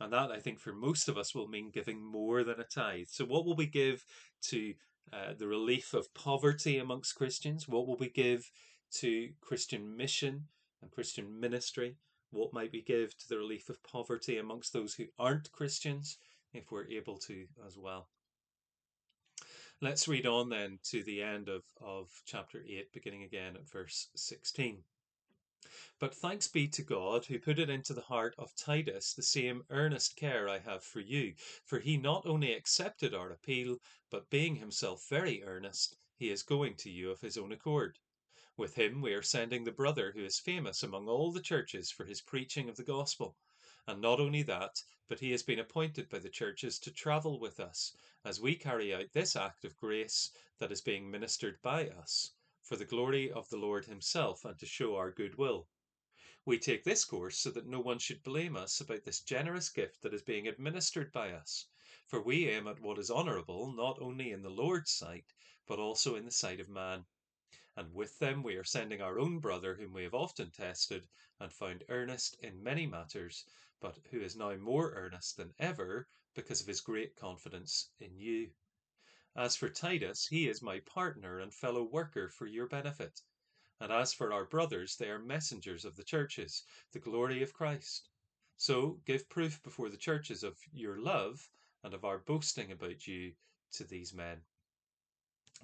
And 0.00 0.12
that, 0.12 0.32
I 0.32 0.40
think, 0.40 0.58
for 0.58 0.72
most 0.72 1.08
of 1.08 1.16
us 1.16 1.34
will 1.34 1.46
mean 1.46 1.70
giving 1.70 2.02
more 2.04 2.42
than 2.42 2.58
a 2.58 2.64
tithe. 2.64 3.06
So, 3.08 3.24
what 3.24 3.46
will 3.46 3.54
we 3.54 3.66
give 3.66 4.04
to 4.48 4.74
uh, 5.12 5.34
the 5.38 5.46
relief 5.46 5.94
of 5.94 6.12
poverty 6.12 6.78
amongst 6.78 7.14
Christians? 7.14 7.68
What 7.68 7.86
will 7.86 7.96
we 7.96 8.08
give 8.08 8.50
to 8.98 9.30
Christian 9.40 9.96
mission 9.96 10.48
and 10.82 10.90
Christian 10.90 11.38
ministry? 11.38 11.96
What 12.30 12.52
might 12.52 12.72
we 12.72 12.82
give 12.82 13.16
to 13.18 13.28
the 13.28 13.38
relief 13.38 13.68
of 13.68 13.82
poverty 13.84 14.38
amongst 14.38 14.72
those 14.72 14.94
who 14.94 15.04
aren't 15.18 15.52
Christians, 15.52 16.18
if 16.52 16.72
we're 16.72 16.88
able 16.88 17.18
to 17.18 17.46
as 17.64 17.78
well? 17.78 18.08
Let's 19.82 20.06
read 20.06 20.26
on 20.26 20.48
then 20.48 20.78
to 20.90 21.02
the 21.02 21.20
end 21.20 21.48
of, 21.48 21.64
of 21.80 22.08
chapter 22.24 22.62
8, 22.64 22.92
beginning 22.92 23.24
again 23.24 23.56
at 23.56 23.68
verse 23.68 24.10
16. 24.14 24.84
But 25.98 26.14
thanks 26.14 26.46
be 26.46 26.68
to 26.68 26.84
God 26.84 27.24
who 27.24 27.40
put 27.40 27.58
it 27.58 27.68
into 27.68 27.92
the 27.92 28.02
heart 28.02 28.36
of 28.38 28.54
Titus 28.54 29.12
the 29.12 29.24
same 29.24 29.64
earnest 29.70 30.14
care 30.14 30.48
I 30.48 30.60
have 30.60 30.84
for 30.84 31.00
you. 31.00 31.34
For 31.64 31.80
he 31.80 31.96
not 31.96 32.24
only 32.26 32.52
accepted 32.52 33.12
our 33.12 33.32
appeal, 33.32 33.78
but 34.08 34.30
being 34.30 34.54
himself 34.54 35.08
very 35.08 35.42
earnest, 35.42 35.96
he 36.14 36.30
is 36.30 36.44
going 36.44 36.76
to 36.76 36.88
you 36.88 37.10
of 37.10 37.20
his 37.20 37.36
own 37.36 37.50
accord. 37.50 37.98
With 38.56 38.76
him 38.76 39.00
we 39.00 39.14
are 39.14 39.22
sending 39.22 39.64
the 39.64 39.72
brother 39.72 40.12
who 40.12 40.24
is 40.24 40.38
famous 40.38 40.84
among 40.84 41.08
all 41.08 41.32
the 41.32 41.42
churches 41.42 41.90
for 41.90 42.04
his 42.04 42.22
preaching 42.22 42.68
of 42.68 42.76
the 42.76 42.84
gospel. 42.84 43.36
And 43.88 44.00
not 44.00 44.20
only 44.20 44.42
that, 44.44 44.82
but 45.08 45.18
he 45.18 45.32
has 45.32 45.42
been 45.42 45.58
appointed 45.58 46.08
by 46.08 46.20
the 46.20 46.30
churches 46.30 46.78
to 46.78 46.92
travel 46.92 47.40
with 47.40 47.58
us 47.58 47.94
as 48.24 48.40
we 48.40 48.54
carry 48.54 48.94
out 48.94 49.12
this 49.12 49.34
act 49.34 49.64
of 49.64 49.76
grace 49.76 50.30
that 50.58 50.70
is 50.70 50.80
being 50.80 51.10
ministered 51.10 51.60
by 51.62 51.88
us, 51.88 52.30
for 52.62 52.76
the 52.76 52.84
glory 52.84 53.30
of 53.30 53.50
the 53.50 53.56
Lord 53.56 53.84
Himself 53.84 54.44
and 54.44 54.56
to 54.60 54.66
show 54.66 54.94
our 54.96 55.10
goodwill. 55.10 55.68
We 56.44 56.58
take 56.58 56.84
this 56.84 57.04
course 57.04 57.36
so 57.38 57.50
that 57.50 57.66
no 57.66 57.80
one 57.80 57.98
should 57.98 58.22
blame 58.22 58.56
us 58.56 58.80
about 58.80 59.04
this 59.04 59.20
generous 59.20 59.68
gift 59.68 60.00
that 60.02 60.14
is 60.14 60.22
being 60.22 60.46
administered 60.46 61.12
by 61.12 61.32
us, 61.32 61.66
for 62.06 62.22
we 62.22 62.48
aim 62.48 62.68
at 62.68 62.80
what 62.80 62.98
is 62.98 63.10
honourable 63.10 63.72
not 63.72 64.00
only 64.00 64.30
in 64.30 64.42
the 64.42 64.48
Lord's 64.48 64.92
sight, 64.92 65.34
but 65.66 65.80
also 65.80 66.14
in 66.14 66.24
the 66.24 66.30
sight 66.30 66.60
of 66.60 66.68
man. 66.68 67.04
And 67.76 67.92
with 67.92 68.18
them 68.20 68.42
we 68.42 68.56
are 68.56 68.64
sending 68.64 69.02
our 69.02 69.18
own 69.18 69.40
brother, 69.40 69.74
whom 69.74 69.92
we 69.92 70.04
have 70.04 70.14
often 70.14 70.50
tested 70.50 71.08
and 71.40 71.52
found 71.52 71.84
earnest 71.88 72.36
in 72.40 72.62
many 72.62 72.86
matters, 72.86 73.44
but 73.82 73.98
who 74.12 74.20
is 74.20 74.36
now 74.36 74.54
more 74.54 74.92
earnest 74.92 75.36
than 75.36 75.52
ever 75.58 76.06
because 76.34 76.60
of 76.60 76.68
his 76.68 76.80
great 76.80 77.16
confidence 77.16 77.90
in 77.98 78.16
you. 78.16 78.48
As 79.34 79.56
for 79.56 79.68
Titus, 79.68 80.28
he 80.28 80.48
is 80.48 80.62
my 80.62 80.78
partner 80.80 81.40
and 81.40 81.52
fellow 81.52 81.82
worker 81.82 82.28
for 82.28 82.46
your 82.46 82.68
benefit. 82.68 83.20
And 83.80 83.90
as 83.90 84.14
for 84.14 84.32
our 84.32 84.44
brothers, 84.44 84.96
they 84.96 85.10
are 85.10 85.18
messengers 85.18 85.84
of 85.84 85.96
the 85.96 86.04
churches, 86.04 86.62
the 86.92 87.00
glory 87.00 87.42
of 87.42 87.52
Christ. 87.52 88.08
So 88.56 89.00
give 89.04 89.28
proof 89.28 89.60
before 89.64 89.88
the 89.88 89.96
churches 89.96 90.44
of 90.44 90.56
your 90.72 91.00
love 91.00 91.50
and 91.82 91.92
of 91.92 92.04
our 92.04 92.18
boasting 92.18 92.70
about 92.70 93.08
you 93.08 93.32
to 93.72 93.84
these 93.84 94.14
men. 94.14 94.42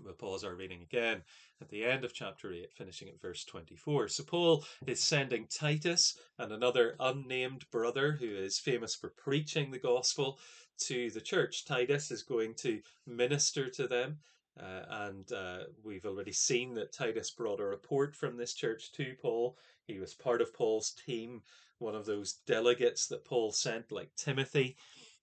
We'll 0.05 0.15
pause 0.15 0.45
our 0.45 0.55
reading 0.55 0.83
again 0.83 1.23
at 1.61 1.69
the 1.69 1.85
end 1.85 2.05
of 2.05 2.15
chapter 2.15 2.53
8, 2.53 2.73
finishing 2.73 3.09
at 3.09 3.21
verse 3.21 3.45
24. 3.45 4.09
So, 4.09 4.23
Paul 4.23 4.65
is 4.87 5.03
sending 5.03 5.47
Titus 5.47 6.19
and 6.39 6.53
another 6.53 6.95
unnamed 7.01 7.69
brother 7.71 8.13
who 8.13 8.27
is 8.27 8.59
famous 8.59 8.95
for 8.95 9.09
preaching 9.09 9.71
the 9.71 9.79
gospel 9.79 10.39
to 10.79 11.11
the 11.11 11.21
church. 11.21 11.65
Titus 11.65 12.11
is 12.11 12.23
going 12.23 12.55
to 12.55 12.81
minister 13.07 13.69
to 13.71 13.89
them. 13.89 14.19
Uh, 14.61 14.83
and 15.07 15.33
uh, 15.33 15.59
we've 15.85 16.07
already 16.07 16.33
seen 16.33 16.75
that 16.75 16.93
Titus 16.93 17.31
brought 17.31 17.61
a 17.61 17.65
report 17.65 18.15
from 18.15 18.37
this 18.37 18.55
church 18.55 18.93
to 18.93 19.15
Paul. 19.21 19.57
He 19.87 19.99
was 19.99 20.15
part 20.15 20.41
of 20.41 20.55
Paul's 20.55 20.91
team, 21.07 21.43
one 21.79 21.95
of 21.95 22.07
those 22.07 22.35
delegates 22.47 23.07
that 23.09 23.25
Paul 23.25 23.53
sent, 23.53 23.93
like 23.93 24.15
Timothy, 24.17 24.77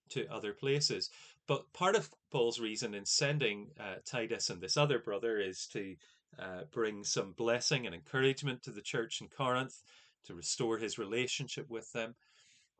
to 0.10 0.27
other 0.27 0.53
places. 0.53 1.10
But 1.48 1.72
part 1.74 1.96
of 1.96 2.10
Paul's 2.32 2.60
reason 2.60 2.94
in 2.96 3.06
sending 3.06 3.68
uh, 3.80 3.96
Titus 4.04 4.50
and 4.50 4.62
this 4.62 4.78
other 4.78 5.00
brother 5.00 5.40
is 5.40 5.68
to 5.68 5.96
uh, 6.40 6.62
bring 6.72 7.04
some 7.04 7.34
blessing 7.34 7.86
and 7.86 7.94
encouragement 7.94 8.64
to 8.64 8.72
the 8.72 8.82
church 8.82 9.22
in 9.22 9.28
Corinth, 9.28 9.84
to 10.25 10.34
restore 10.34 10.78
his 10.78 10.98
relationship 10.98 11.70
with 11.70 11.92
them, 11.94 12.16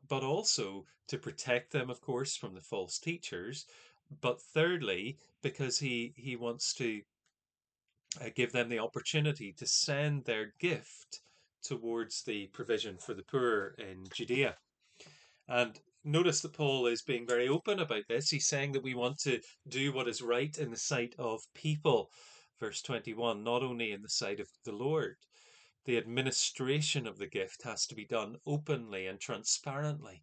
but 0.08 0.22
also 0.22 0.84
to 1.06 1.16
protect 1.16 1.70
them, 1.72 1.90
of 1.90 2.00
course, 2.00 2.36
from 2.36 2.54
the 2.54 2.60
false 2.60 2.98
teachers. 2.98 3.66
But 4.20 4.40
thirdly, 4.40 5.16
because 5.42 5.78
he, 5.78 6.12
he 6.16 6.36
wants 6.36 6.74
to 6.74 7.02
uh, 8.20 8.30
give 8.34 8.52
them 8.52 8.68
the 8.68 8.80
opportunity 8.80 9.52
to 9.52 9.66
send 9.66 10.24
their 10.24 10.52
gift 10.58 11.20
towards 11.62 12.22
the 12.22 12.46
provision 12.48 12.96
for 12.98 13.14
the 13.14 13.22
poor 13.22 13.74
in 13.78 14.04
Judea. 14.12 14.56
And 15.48 15.78
notice 16.06 16.40
that 16.40 16.52
Paul 16.52 16.86
is 16.86 17.02
being 17.02 17.26
very 17.26 17.48
open 17.48 17.80
about 17.80 18.04
this. 18.08 18.30
He's 18.30 18.46
saying 18.46 18.72
that 18.72 18.82
we 18.82 18.94
want 18.94 19.18
to 19.20 19.40
do 19.68 19.92
what 19.92 20.08
is 20.08 20.22
right 20.22 20.56
in 20.56 20.70
the 20.70 20.76
sight 20.76 21.14
of 21.18 21.42
people. 21.54 22.10
Verse 22.60 22.80
21 22.80 23.42
not 23.42 23.62
only 23.62 23.92
in 23.92 24.02
the 24.02 24.08
sight 24.08 24.40
of 24.40 24.48
the 24.64 24.72
Lord. 24.72 25.16
The 25.84 25.98
administration 25.98 27.06
of 27.06 27.18
the 27.18 27.26
gift 27.26 27.62
has 27.62 27.86
to 27.86 27.94
be 27.94 28.04
done 28.04 28.36
openly 28.46 29.06
and 29.06 29.20
transparently. 29.20 30.22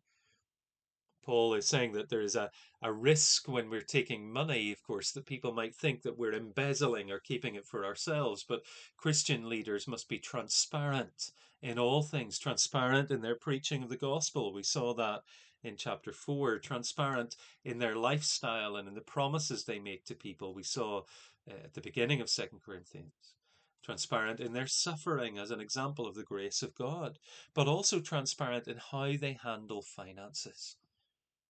Paul 1.23 1.53
is 1.53 1.67
saying 1.67 1.93
that 1.93 2.09
there 2.09 2.21
is 2.21 2.35
a, 2.35 2.51
a 2.81 2.91
risk 2.91 3.47
when 3.47 3.69
we're 3.69 3.81
taking 3.81 4.31
money, 4.31 4.73
of 4.73 4.83
course, 4.83 5.11
that 5.11 5.25
people 5.25 5.53
might 5.53 5.73
think 5.73 6.01
that 6.01 6.17
we're 6.17 6.33
embezzling 6.33 7.11
or 7.11 7.19
keeping 7.19 7.55
it 7.55 7.65
for 7.65 7.85
ourselves. 7.85 8.43
But 8.43 8.63
Christian 8.97 9.47
leaders 9.47 9.87
must 9.87 10.09
be 10.09 10.19
transparent 10.19 11.31
in 11.61 11.79
all 11.79 12.03
things, 12.03 12.37
transparent 12.37 13.09
in 13.09 13.21
their 13.21 13.37
preaching 13.37 13.83
of 13.83 13.89
the 13.89 13.95
gospel. 13.95 14.53
We 14.53 14.63
saw 14.63 14.93
that 14.95 15.21
in 15.63 15.77
chapter 15.77 16.11
4, 16.11 16.59
transparent 16.59 17.35
in 17.63 17.79
their 17.79 17.95
lifestyle 17.95 18.75
and 18.75 18.87
in 18.87 18.93
the 18.93 19.01
promises 19.01 19.63
they 19.63 19.79
make 19.79 20.05
to 20.05 20.15
people. 20.15 20.53
We 20.53 20.63
saw 20.63 21.03
uh, 21.49 21.53
at 21.63 21.73
the 21.73 21.81
beginning 21.81 22.21
of 22.21 22.29
Second 22.29 22.59
Corinthians. 22.65 23.35
Transparent 23.81 24.39
in 24.39 24.53
their 24.53 24.67
suffering 24.67 25.37
as 25.37 25.51
an 25.51 25.59
example 25.59 26.07
of 26.07 26.15
the 26.15 26.23
grace 26.23 26.63
of 26.63 26.75
God, 26.75 27.19
but 27.53 27.67
also 27.67 27.99
transparent 27.99 28.67
in 28.67 28.77
how 28.91 29.13
they 29.17 29.37
handle 29.43 29.81
finances. 29.81 30.77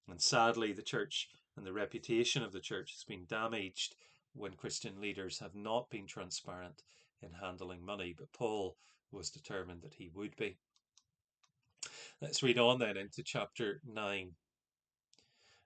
And 0.10 0.20
sadly, 0.20 0.74
the 0.74 0.82
church 0.82 1.29
and 1.55 1.65
the 1.65 1.74
reputation 1.74 2.41
of 2.41 2.51
the 2.51 2.60
church 2.60 2.91
has 2.93 3.03
been 3.03 3.25
damaged 3.27 3.96
when 4.34 4.53
Christian 4.53 5.00
leaders 5.00 5.39
have 5.39 5.53
not 5.53 5.91
been 5.91 6.08
transparent 6.08 6.82
in 7.22 7.34
handling 7.34 7.86
money. 7.86 8.15
But 8.17 8.34
Paul 8.34 8.77
was 9.12 9.29
determined 9.29 9.84
that 9.84 9.93
he 9.93 10.10
would 10.13 10.36
be. 10.36 10.58
Let's 12.24 12.42
read 12.42 12.58
on 12.58 12.80
then 12.80 12.96
into 12.96 13.22
chapter 13.22 13.82
9. 13.86 14.32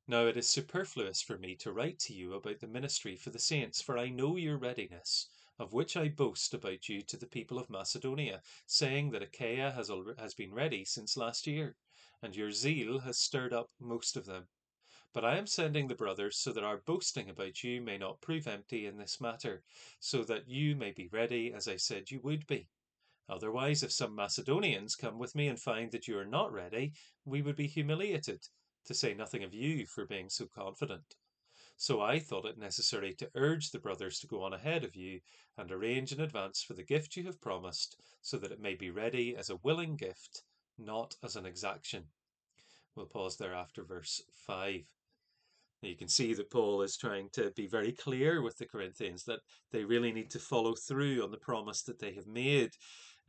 Now 0.08 0.26
it 0.26 0.38
is 0.38 0.50
superfluous 0.50 1.22
for 1.22 1.38
me 1.38 1.56
to 1.58 1.72
write 1.72 2.00
to 2.00 2.16
you 2.16 2.34
about 2.34 2.62
the 2.62 2.68
ministry 2.68 3.16
for 3.16 3.30
the 3.30 3.38
saints, 3.38 3.80
for 3.80 3.96
I 3.96 4.10
know 4.10 4.38
your 4.38 4.58
readiness, 4.58 5.30
of 5.60 5.74
which 5.74 5.96
I 5.96 6.08
boast 6.08 6.56
about 6.56 6.90
you 6.90 7.04
to 7.04 7.16
the 7.16 7.28
people 7.28 7.60
of 7.60 7.70
Macedonia, 7.70 8.42
saying 8.66 9.12
that 9.12 9.22
Achaia 9.22 9.70
has, 9.70 9.92
has 10.18 10.34
been 10.34 10.52
ready 10.52 10.84
since 10.84 11.16
last 11.16 11.46
year, 11.46 11.76
and 12.24 12.36
your 12.36 12.52
zeal 12.52 12.98
has 13.02 13.20
stirred 13.20 13.54
up 13.54 13.70
most 13.80 14.18
of 14.18 14.26
them. 14.26 14.48
But 15.14 15.24
I 15.24 15.38
am 15.38 15.46
sending 15.46 15.88
the 15.88 15.94
brothers 15.94 16.40
so 16.40 16.52
that 16.54 16.64
our 16.64 16.78
boasting 16.78 17.30
about 17.30 17.64
you 17.64 17.82
may 17.82 18.00
not 18.00 18.20
prove 18.20 18.48
empty 18.48 18.88
in 18.88 18.98
this 18.98 19.22
matter, 19.22 19.62
so 20.00 20.24
that 20.24 20.50
you 20.50 20.76
may 20.76 20.92
be 20.92 21.08
ready 21.10 21.54
as 21.54 21.68
I 21.68 21.78
said 21.78 22.10
you 22.10 22.20
would 22.22 22.48
be. 22.48 22.68
Otherwise, 23.30 23.84
if 23.84 23.92
some 23.92 24.16
Macedonians 24.16 24.96
come 24.96 25.20
with 25.20 25.36
me 25.36 25.48
and 25.48 25.60
find 25.60 25.92
that 25.92 26.08
you 26.08 26.18
are 26.18 26.26
not 26.26 26.52
ready, 26.52 26.94
we 27.26 27.42
would 27.42 27.56
be 27.58 27.68
humiliated, 27.68 28.40
to 28.86 28.94
say 28.94 29.14
nothing 29.14 29.44
of 29.44 29.54
you 29.54 29.86
for 29.86 30.06
being 30.06 30.30
so 30.30 30.46
confident. 30.46 31.16
So 31.76 32.02
I 32.02 32.20
thought 32.20 32.46
it 32.46 32.58
necessary 32.58 33.14
to 33.16 33.30
urge 33.36 33.70
the 33.70 33.80
brothers 33.80 34.20
to 34.20 34.28
go 34.28 34.42
on 34.42 34.54
ahead 34.54 34.84
of 34.84 34.96
you 34.96 35.20
and 35.58 35.72
arrange 35.72 36.12
in 36.12 36.22
advance 36.22 36.64
for 36.64 36.74
the 36.74 36.84
gift 36.84 37.16
you 37.16 37.26
have 37.26 37.42
promised, 37.42 37.98
so 38.22 38.38
that 38.38 38.52
it 38.52 38.62
may 38.62 38.76
be 38.76 38.90
ready 38.90 39.36
as 39.38 39.50
a 39.50 39.58
willing 39.58 39.96
gift, 39.96 40.44
not 40.80 41.16
as 41.24 41.36
an 41.36 41.46
exaction. 41.46 42.06
We'll 42.96 43.06
pause 43.06 43.38
there 43.38 43.54
after 43.54 43.84
verse 43.84 44.22
5. 44.48 44.82
Now 45.84 45.90
you 45.90 45.96
can 45.96 46.08
see 46.08 46.34
that 46.34 46.50
Paul 46.50 46.82
is 46.82 46.98
trying 46.98 47.30
to 47.34 47.52
be 47.56 47.68
very 47.68 47.92
clear 47.92 48.42
with 48.42 48.58
the 48.58 48.66
Corinthians 48.66 49.24
that 49.26 49.42
they 49.72 49.84
really 49.84 50.12
need 50.12 50.32
to 50.32 50.40
follow 50.40 50.74
through 50.74 51.24
on 51.24 51.30
the 51.30 51.38
promise 51.38 51.84
that 51.84 52.00
they 52.00 52.14
have 52.14 52.26
made. 52.26 52.72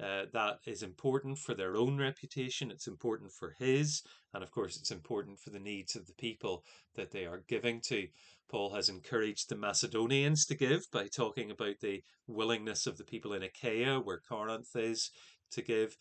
Uh, 0.00 0.26
that 0.32 0.58
is 0.64 0.82
important 0.82 1.38
for 1.38 1.54
their 1.54 1.76
own 1.76 1.98
reputation, 1.98 2.70
it's 2.70 2.86
important 2.86 3.32
for 3.32 3.56
his, 3.58 4.02
and 4.32 4.44
of 4.44 4.50
course, 4.52 4.76
it's 4.76 4.92
important 4.92 5.40
for 5.40 5.50
the 5.50 5.58
needs 5.58 5.96
of 5.96 6.06
the 6.06 6.14
people 6.14 6.62
that 6.94 7.10
they 7.10 7.26
are 7.26 7.42
giving 7.48 7.80
to. 7.80 8.06
Paul 8.48 8.74
has 8.74 8.88
encouraged 8.88 9.48
the 9.48 9.56
Macedonians 9.56 10.46
to 10.46 10.54
give 10.54 10.88
by 10.92 11.08
talking 11.08 11.50
about 11.50 11.80
the 11.80 12.02
willingness 12.28 12.86
of 12.86 12.96
the 12.96 13.04
people 13.04 13.32
in 13.32 13.42
Achaia, 13.42 13.98
where 13.98 14.20
Corinth 14.20 14.74
is, 14.74 15.10
to 15.50 15.62
give. 15.62 15.96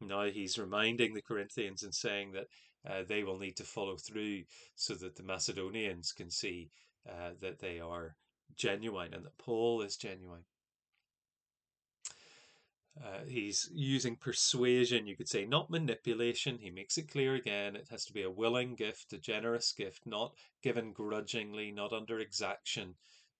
Now 0.00 0.24
he's 0.24 0.58
reminding 0.58 1.14
the 1.14 1.22
Corinthians 1.22 1.82
and 1.82 1.94
saying 1.94 2.32
that 2.32 2.46
uh, 2.88 3.02
they 3.06 3.24
will 3.24 3.38
need 3.38 3.56
to 3.56 3.64
follow 3.64 3.96
through 3.96 4.42
so 4.74 4.94
that 4.94 5.16
the 5.16 5.22
Macedonians 5.22 6.12
can 6.12 6.30
see 6.30 6.70
uh, 7.08 7.30
that 7.40 7.58
they 7.58 7.80
are 7.80 8.14
genuine 8.56 9.12
and 9.12 9.24
that 9.24 9.36
Paul 9.38 9.82
is 9.82 9.96
genuine. 9.96 10.44
Uh, 13.02 13.24
he's 13.26 13.70
using 13.72 14.14
persuasion, 14.14 15.06
you 15.06 15.16
could 15.16 15.28
say, 15.28 15.46
not 15.46 15.70
manipulation. 15.70 16.58
He 16.58 16.70
makes 16.70 16.98
it 16.98 17.10
clear 17.10 17.34
again 17.34 17.74
it 17.74 17.88
has 17.90 18.04
to 18.04 18.12
be 18.12 18.22
a 18.22 18.30
willing 18.30 18.74
gift, 18.74 19.14
a 19.14 19.18
generous 19.18 19.72
gift, 19.72 20.06
not 20.06 20.34
given 20.62 20.92
grudgingly, 20.92 21.70
not 21.70 21.94
under 21.94 22.18
exaction, 22.18 22.96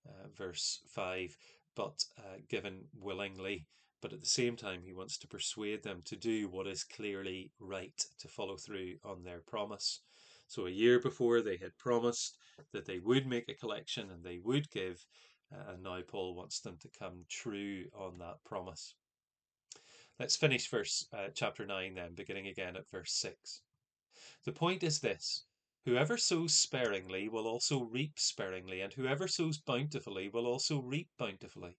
uh, 0.09 0.29
verse 0.35 0.81
5, 0.89 1.37
but 1.77 2.05
uh, 2.19 2.39
given 2.49 2.85
willingly. 2.99 3.67
But 4.01 4.15
at 4.15 4.21
the 4.21 4.27
same 4.27 4.57
time, 4.57 4.81
he 4.83 4.95
wants 4.95 5.19
to 5.19 5.29
persuade 5.29 5.83
them 5.83 6.01
to 6.07 6.17
do 6.17 6.49
what 6.49 6.67
is 6.67 6.83
clearly 6.83 7.53
right, 7.61 8.03
to 8.21 8.29
follow 8.29 8.57
through 8.57 8.95
on 9.05 9.25
their 9.25 9.41
promise. 9.41 10.01
So 10.47 10.67
a 10.67 10.71
year 10.71 10.99
before, 11.01 11.43
they 11.43 11.59
had 11.59 11.77
promised 11.77 12.39
that 12.73 12.87
they 12.87 12.99
would 12.99 13.27
make 13.27 13.51
a 13.51 13.55
collection 13.55 14.11
and 14.11 14.25
they 14.25 14.39
would 14.39 14.71
give, 14.71 15.05
uh, 15.53 15.73
and 15.73 15.83
now 15.83 16.01
Paul 16.01 16.35
wants 16.35 16.61
them 16.61 16.79
to 16.81 16.89
come 16.99 17.27
true 17.29 17.85
on 17.95 18.17
that 18.19 18.43
promise. 18.43 18.95
Let's 20.21 20.37
finish 20.37 20.69
verse 20.69 21.07
uh, 21.15 21.29
chapter 21.33 21.65
9 21.65 21.95
then, 21.95 22.13
beginning 22.13 22.47
again 22.47 22.77
at 22.77 22.91
verse 22.91 23.11
6. 23.15 23.63
The 24.45 24.53
point 24.53 24.83
is 24.83 25.01
this 25.01 25.47
Whoever 25.87 26.19
sows 26.19 26.53
sparingly 26.53 27.27
will 27.27 27.47
also 27.47 27.85
reap 27.85 28.19
sparingly, 28.19 28.83
and 28.83 28.93
whoever 28.93 29.27
sows 29.27 29.57
bountifully 29.57 30.29
will 30.29 30.47
also 30.47 30.79
reap 30.79 31.09
bountifully. 31.17 31.79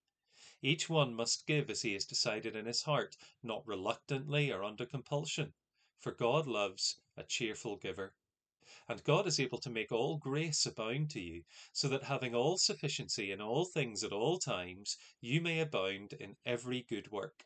Each 0.59 0.89
one 0.89 1.13
must 1.13 1.45
give 1.45 1.69
as 1.69 1.83
he 1.83 1.93
has 1.93 2.03
decided 2.03 2.55
in 2.55 2.65
his 2.65 2.81
heart, 2.81 3.15
not 3.43 3.67
reluctantly 3.67 4.51
or 4.51 4.63
under 4.63 4.87
compulsion, 4.87 5.53
for 5.99 6.11
God 6.11 6.47
loves 6.47 6.99
a 7.15 7.21
cheerful 7.21 7.75
giver. 7.75 8.15
And 8.89 9.03
God 9.03 9.27
is 9.27 9.39
able 9.39 9.59
to 9.59 9.69
make 9.69 9.91
all 9.91 10.17
grace 10.17 10.65
abound 10.65 11.11
to 11.11 11.21
you, 11.21 11.43
so 11.73 11.87
that 11.89 12.05
having 12.05 12.33
all 12.33 12.57
sufficiency 12.57 13.31
in 13.31 13.39
all 13.39 13.65
things 13.65 14.03
at 14.03 14.11
all 14.11 14.39
times, 14.39 14.97
you 15.19 15.41
may 15.41 15.59
abound 15.59 16.13
in 16.13 16.37
every 16.43 16.81
good 16.81 17.11
work. 17.11 17.45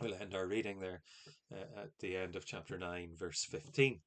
We'll 0.00 0.14
end 0.14 0.34
our 0.34 0.46
reading 0.46 0.80
there 0.80 1.02
uh, 1.52 1.82
at 1.82 1.90
the 2.00 2.16
end 2.16 2.34
of 2.34 2.46
chapter 2.46 2.78
9, 2.78 3.10
verse 3.18 3.44
15. 3.44 4.00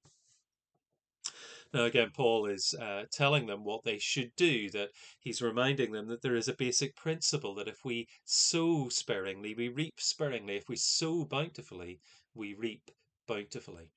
Now, 1.72 1.86
again, 1.86 2.10
Paul 2.16 2.48
is 2.48 2.74
uh, 2.80 3.04
telling 3.12 3.46
them 3.46 3.64
what 3.64 3.84
they 3.84 4.00
should 4.00 4.36
do, 4.36 4.72
that 4.72 4.90
he's 5.20 5.42
reminding 5.42 5.92
them 5.92 6.08
that 6.08 6.24
there 6.24 6.36
is 6.36 6.48
a 6.48 6.54
basic 6.54 6.96
principle 6.96 7.54
that 7.56 7.68
if 7.68 7.86
we 7.86 8.08
sow 8.26 8.90
sparingly, 8.90 9.54
we 9.54 9.70
reap 9.70 9.94
sparingly. 10.00 10.56
If 10.56 10.68
we 10.68 10.76
sow 10.76 11.26
bountifully, 11.26 12.00
we 12.34 12.56
reap 12.56 12.90
bountifully. 13.28 13.92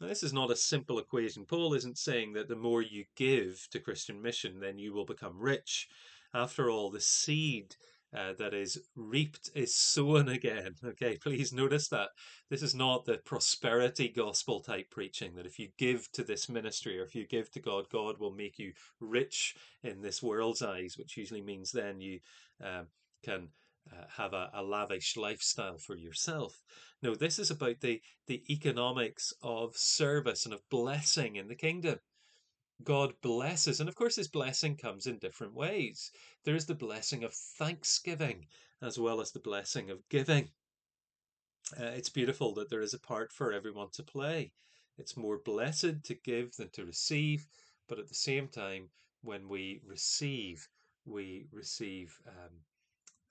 Now, 0.00 0.08
this 0.08 0.22
is 0.22 0.34
not 0.34 0.50
a 0.50 0.56
simple 0.56 0.98
equation. 0.98 1.46
Paul 1.46 1.72
isn't 1.72 1.96
saying 1.96 2.34
that 2.34 2.48
the 2.48 2.56
more 2.56 2.82
you 2.82 3.04
give 3.16 3.68
to 3.70 3.80
Christian 3.80 4.20
mission, 4.20 4.60
then 4.60 4.78
you 4.78 4.92
will 4.92 5.06
become 5.06 5.40
rich. 5.40 5.88
After 6.34 6.68
all, 6.68 6.90
the 6.90 7.00
seed 7.00 7.76
uh, 8.16 8.32
that 8.38 8.54
is 8.54 8.78
reaped 8.96 9.50
is 9.54 9.76
sown 9.76 10.28
again. 10.28 10.74
Okay, 10.86 11.18
please 11.18 11.52
notice 11.52 11.88
that. 11.88 12.08
This 12.48 12.62
is 12.62 12.74
not 12.74 13.04
the 13.04 13.18
prosperity 13.24 14.08
gospel 14.08 14.60
type 14.60 14.88
preaching 14.90 15.34
that 15.34 15.46
if 15.46 15.58
you 15.58 15.68
give 15.78 16.10
to 16.12 16.22
this 16.22 16.48
ministry 16.48 16.98
or 16.98 17.04
if 17.04 17.14
you 17.14 17.26
give 17.26 17.50
to 17.50 17.60
God, 17.60 17.86
God 17.90 18.18
will 18.18 18.32
make 18.32 18.58
you 18.58 18.72
rich 19.00 19.54
in 19.82 20.00
this 20.00 20.22
world's 20.22 20.62
eyes, 20.62 20.94
which 20.96 21.16
usually 21.16 21.42
means 21.42 21.70
then 21.70 22.00
you 22.00 22.20
um, 22.62 22.86
can. 23.24 23.48
Uh, 23.92 24.04
have 24.08 24.32
a, 24.32 24.50
a, 24.54 24.62
lavish 24.64 25.16
lifestyle 25.16 25.78
for 25.78 25.94
yourself. 25.94 26.60
No, 27.02 27.14
this 27.14 27.38
is 27.38 27.52
about 27.52 27.80
the, 27.80 28.00
the 28.26 28.42
economics 28.52 29.32
of 29.44 29.76
service 29.76 30.44
and 30.44 30.52
of 30.52 30.68
blessing 30.70 31.36
in 31.36 31.46
the 31.46 31.54
kingdom. 31.54 32.00
God 32.82 33.14
blesses. 33.22 33.80
And 33.80 33.88
of 33.88 33.94
course, 33.94 34.16
His 34.16 34.28
blessing 34.28 34.76
comes 34.76 35.06
in 35.06 35.18
different 35.18 35.54
ways. 35.54 36.10
There 36.44 36.56
is 36.56 36.66
the 36.66 36.74
blessing 36.74 37.24
of 37.24 37.34
thanksgiving 37.34 38.46
as 38.82 38.98
well 38.98 39.20
as 39.20 39.32
the 39.32 39.40
blessing 39.40 39.90
of 39.90 40.08
giving. 40.08 40.50
Uh, 41.80 41.86
it's 41.86 42.10
beautiful 42.10 42.54
that 42.54 42.70
there 42.70 42.82
is 42.82 42.94
a 42.94 42.98
part 42.98 43.32
for 43.32 43.52
everyone 43.52 43.90
to 43.92 44.02
play. 44.02 44.52
It's 44.98 45.16
more 45.16 45.38
blessed 45.38 46.04
to 46.04 46.14
give 46.14 46.54
than 46.56 46.70
to 46.70 46.84
receive, 46.84 47.46
but 47.88 47.98
at 47.98 48.08
the 48.08 48.14
same 48.14 48.48
time, 48.48 48.88
when 49.22 49.48
we 49.48 49.80
receive, 49.84 50.68
we 51.04 51.46
receive. 51.52 52.18
Um, 52.26 52.60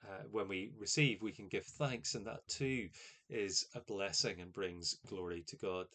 uh, 0.08 0.24
when 0.30 0.48
we 0.48 0.72
receive, 0.78 1.22
we 1.22 1.32
can 1.32 1.48
give 1.48 1.66
thanks, 1.66 2.14
and 2.14 2.28
that 2.28 2.48
too 2.48 2.90
is 3.30 3.66
a 3.74 3.80
blessing 3.80 4.40
and 4.40 4.54
brings 4.54 4.98
glory 5.08 5.44
to 5.48 5.56
God. 5.56 5.88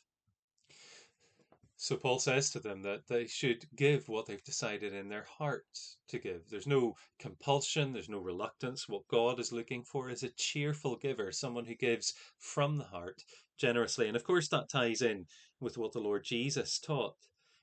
So 1.83 1.97
Paul 1.97 2.19
says 2.19 2.51
to 2.51 2.61
them 2.61 2.83
that 2.83 3.09
they 3.09 3.27
should 3.27 3.65
give 3.75 4.07
what 4.07 4.27
they've 4.27 4.45
decided 4.45 4.93
in 4.93 5.09
their 5.09 5.25
hearts 5.25 5.97
to 6.09 6.19
give. 6.19 6.43
There's 6.51 6.67
no 6.67 6.95
compulsion, 7.19 7.95
there's 7.95 8.11
no 8.11 8.19
reluctance. 8.19 8.87
What 8.87 9.09
God 9.09 9.41
is 9.41 9.51
looking 9.51 9.83
for 9.83 10.11
is 10.11 10.23
a 10.23 10.29
cheerful 10.29 10.97
giver, 10.97 11.33
someone 11.33 11.65
who 11.65 11.75
gives 11.75 12.13
from 12.39 12.77
the 12.77 12.85
heart 12.85 13.25
generously. 13.57 14.09
And 14.09 14.15
of 14.15 14.25
course, 14.25 14.47
that 14.49 14.69
ties 14.69 15.01
in 15.01 15.27
with 15.59 15.79
what 15.79 15.93
the 15.93 16.01
Lord 16.01 16.23
Jesus 16.23 16.79
taught. 16.79 17.17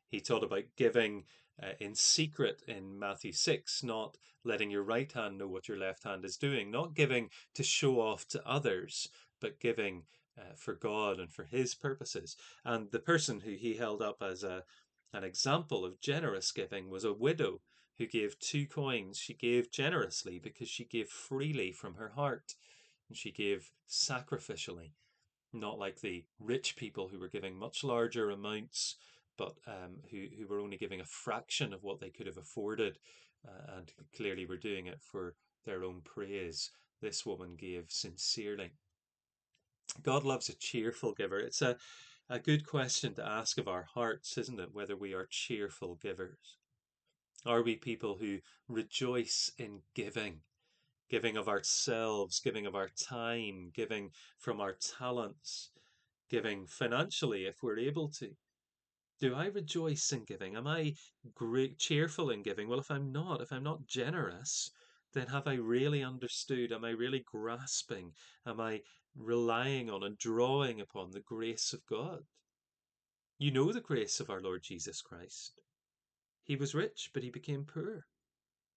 He 0.10 0.20
taught 0.20 0.44
about 0.44 0.64
giving 0.76 1.26
uh, 1.62 1.74
in 1.80 1.94
secret 1.94 2.64
in 2.68 2.98
Matthew 2.98 3.34
6, 3.34 3.84
not 3.84 4.18
letting 4.44 4.72
your 4.72 4.84
right 4.84 5.12
hand 5.12 5.38
know 5.38 5.48
what 5.48 5.68
your 5.68 5.78
left 5.78 6.06
hand 6.06 6.26
is 6.26 6.38
doing, 6.38 6.72
not 6.72 6.96
giving 6.96 7.30
to 7.54 7.62
show 7.62 8.02
off 8.02 8.28
to 8.30 8.44
others, 8.48 9.10
but 9.40 9.60
giving 9.60 10.06
uh, 10.38 10.56
for 10.56 10.76
God 10.76 11.20
and 11.20 11.32
for 11.32 11.46
His 11.46 11.76
purposes. 11.76 12.36
And 12.64 12.92
the 12.92 13.00
person 13.00 13.42
who 13.42 13.52
he 13.52 13.76
held 13.76 14.02
up 14.02 14.22
as 14.22 14.44
a 14.44 14.64
an 15.14 15.24
example 15.24 15.86
of 15.86 16.02
generous 16.02 16.52
giving 16.52 16.90
was 16.90 17.06
a 17.06 17.14
widow 17.14 17.62
who 17.98 18.06
gave 18.06 18.40
two 18.40 18.68
coins. 18.68 19.18
She 19.18 19.34
gave 19.34 19.72
generously 19.72 20.40
because 20.40 20.70
she 20.70 20.86
gave 20.86 21.08
freely 21.08 21.72
from 21.72 21.96
her 21.96 22.10
heart. 22.10 22.56
And 23.08 23.18
she 23.18 23.32
gave 23.32 23.72
sacrificially, 23.90 24.92
not 25.54 25.80
like 25.80 26.02
the 26.02 26.26
rich 26.40 26.76
people 26.76 27.08
who 27.08 27.20
were 27.20 27.30
giving 27.30 27.58
much 27.58 27.84
larger 27.84 28.30
amounts, 28.30 28.98
but 29.38 29.56
um, 29.66 30.02
who, 30.12 30.26
who 30.38 30.48
were 30.48 30.60
only 30.60 30.78
giving 30.78 31.00
a 31.00 31.06
fraction 31.06 31.74
of 31.74 31.84
what 31.84 32.00
they 32.00 32.10
could 32.10 32.28
have 32.28 32.38
afforded 32.38 32.98
uh, 33.48 33.78
and 33.78 33.94
clearly 34.16 34.46
were 34.46 34.58
doing 34.58 34.88
it 34.88 35.02
for 35.02 35.36
their 35.66 35.84
own 35.84 36.02
praise. 36.04 36.72
This 37.02 37.26
woman 37.26 37.56
gave 37.56 37.86
sincerely. 37.90 38.72
God 40.04 40.24
loves 40.24 40.50
a 40.50 40.56
cheerful 40.56 41.14
giver. 41.14 41.40
It's 41.40 41.62
a, 41.62 41.78
a 42.30 42.40
good 42.40 42.66
question 42.66 43.14
to 43.16 43.28
ask 43.28 43.58
of 43.58 43.68
our 43.68 43.84
hearts, 43.94 44.38
isn't 44.38 44.60
it? 44.60 44.74
Whether 44.74 44.96
we 44.96 45.14
are 45.14 45.28
cheerful 45.30 45.96
givers. 45.96 46.58
Are 47.46 47.62
we 47.62 47.76
people 47.76 48.18
who 48.20 48.40
rejoice 48.68 49.52
in 49.58 49.82
giving? 49.96 50.42
Giving 51.10 51.38
of 51.38 51.48
ourselves, 51.48 52.42
giving 52.42 52.66
of 52.66 52.76
our 52.76 52.90
time, 52.90 53.72
giving 53.74 54.12
from 54.38 54.60
our 54.60 54.74
talents, 54.74 55.70
giving 56.30 56.68
financially 56.68 57.46
if 57.46 57.64
we're 57.64 57.80
able 57.80 58.10
to. 58.20 58.36
Do 59.20 59.34
I 59.34 59.46
rejoice 59.46 60.12
in 60.12 60.26
giving? 60.26 60.56
Am 60.56 60.68
I 60.68 60.96
great, 61.34 61.80
cheerful 61.80 62.30
in 62.30 62.44
giving? 62.44 62.68
Well, 62.68 62.80
if 62.80 62.92
I'm 62.92 63.12
not, 63.12 63.42
if 63.42 63.52
I'm 63.52 63.64
not 63.64 63.88
generous, 63.88 64.70
then 65.14 65.28
have 65.28 65.48
I 65.48 65.54
really 65.54 66.04
understood? 66.04 66.72
Am 66.72 66.84
I 66.84 66.90
really 66.90 67.24
grasping? 67.26 68.12
Am 68.46 68.60
I 68.60 68.82
relying 69.16 69.90
on 69.90 70.04
and 70.04 70.18
drawing 70.18 70.80
upon 70.82 71.12
the 71.12 71.22
grace 71.22 71.74
of 71.74 71.86
God? 71.90 72.20
You 73.40 73.52
know 73.52 73.72
the 73.72 73.82
grace 73.82 74.20
of 74.20 74.30
our 74.30 74.42
Lord 74.42 74.64
Jesus 74.64 75.02
Christ. 75.02 75.54
He 76.44 76.56
was 76.56 76.76
rich, 76.76 77.12
but 77.14 77.24
he 77.24 77.30
became 77.30 77.66
poor. 77.66 78.06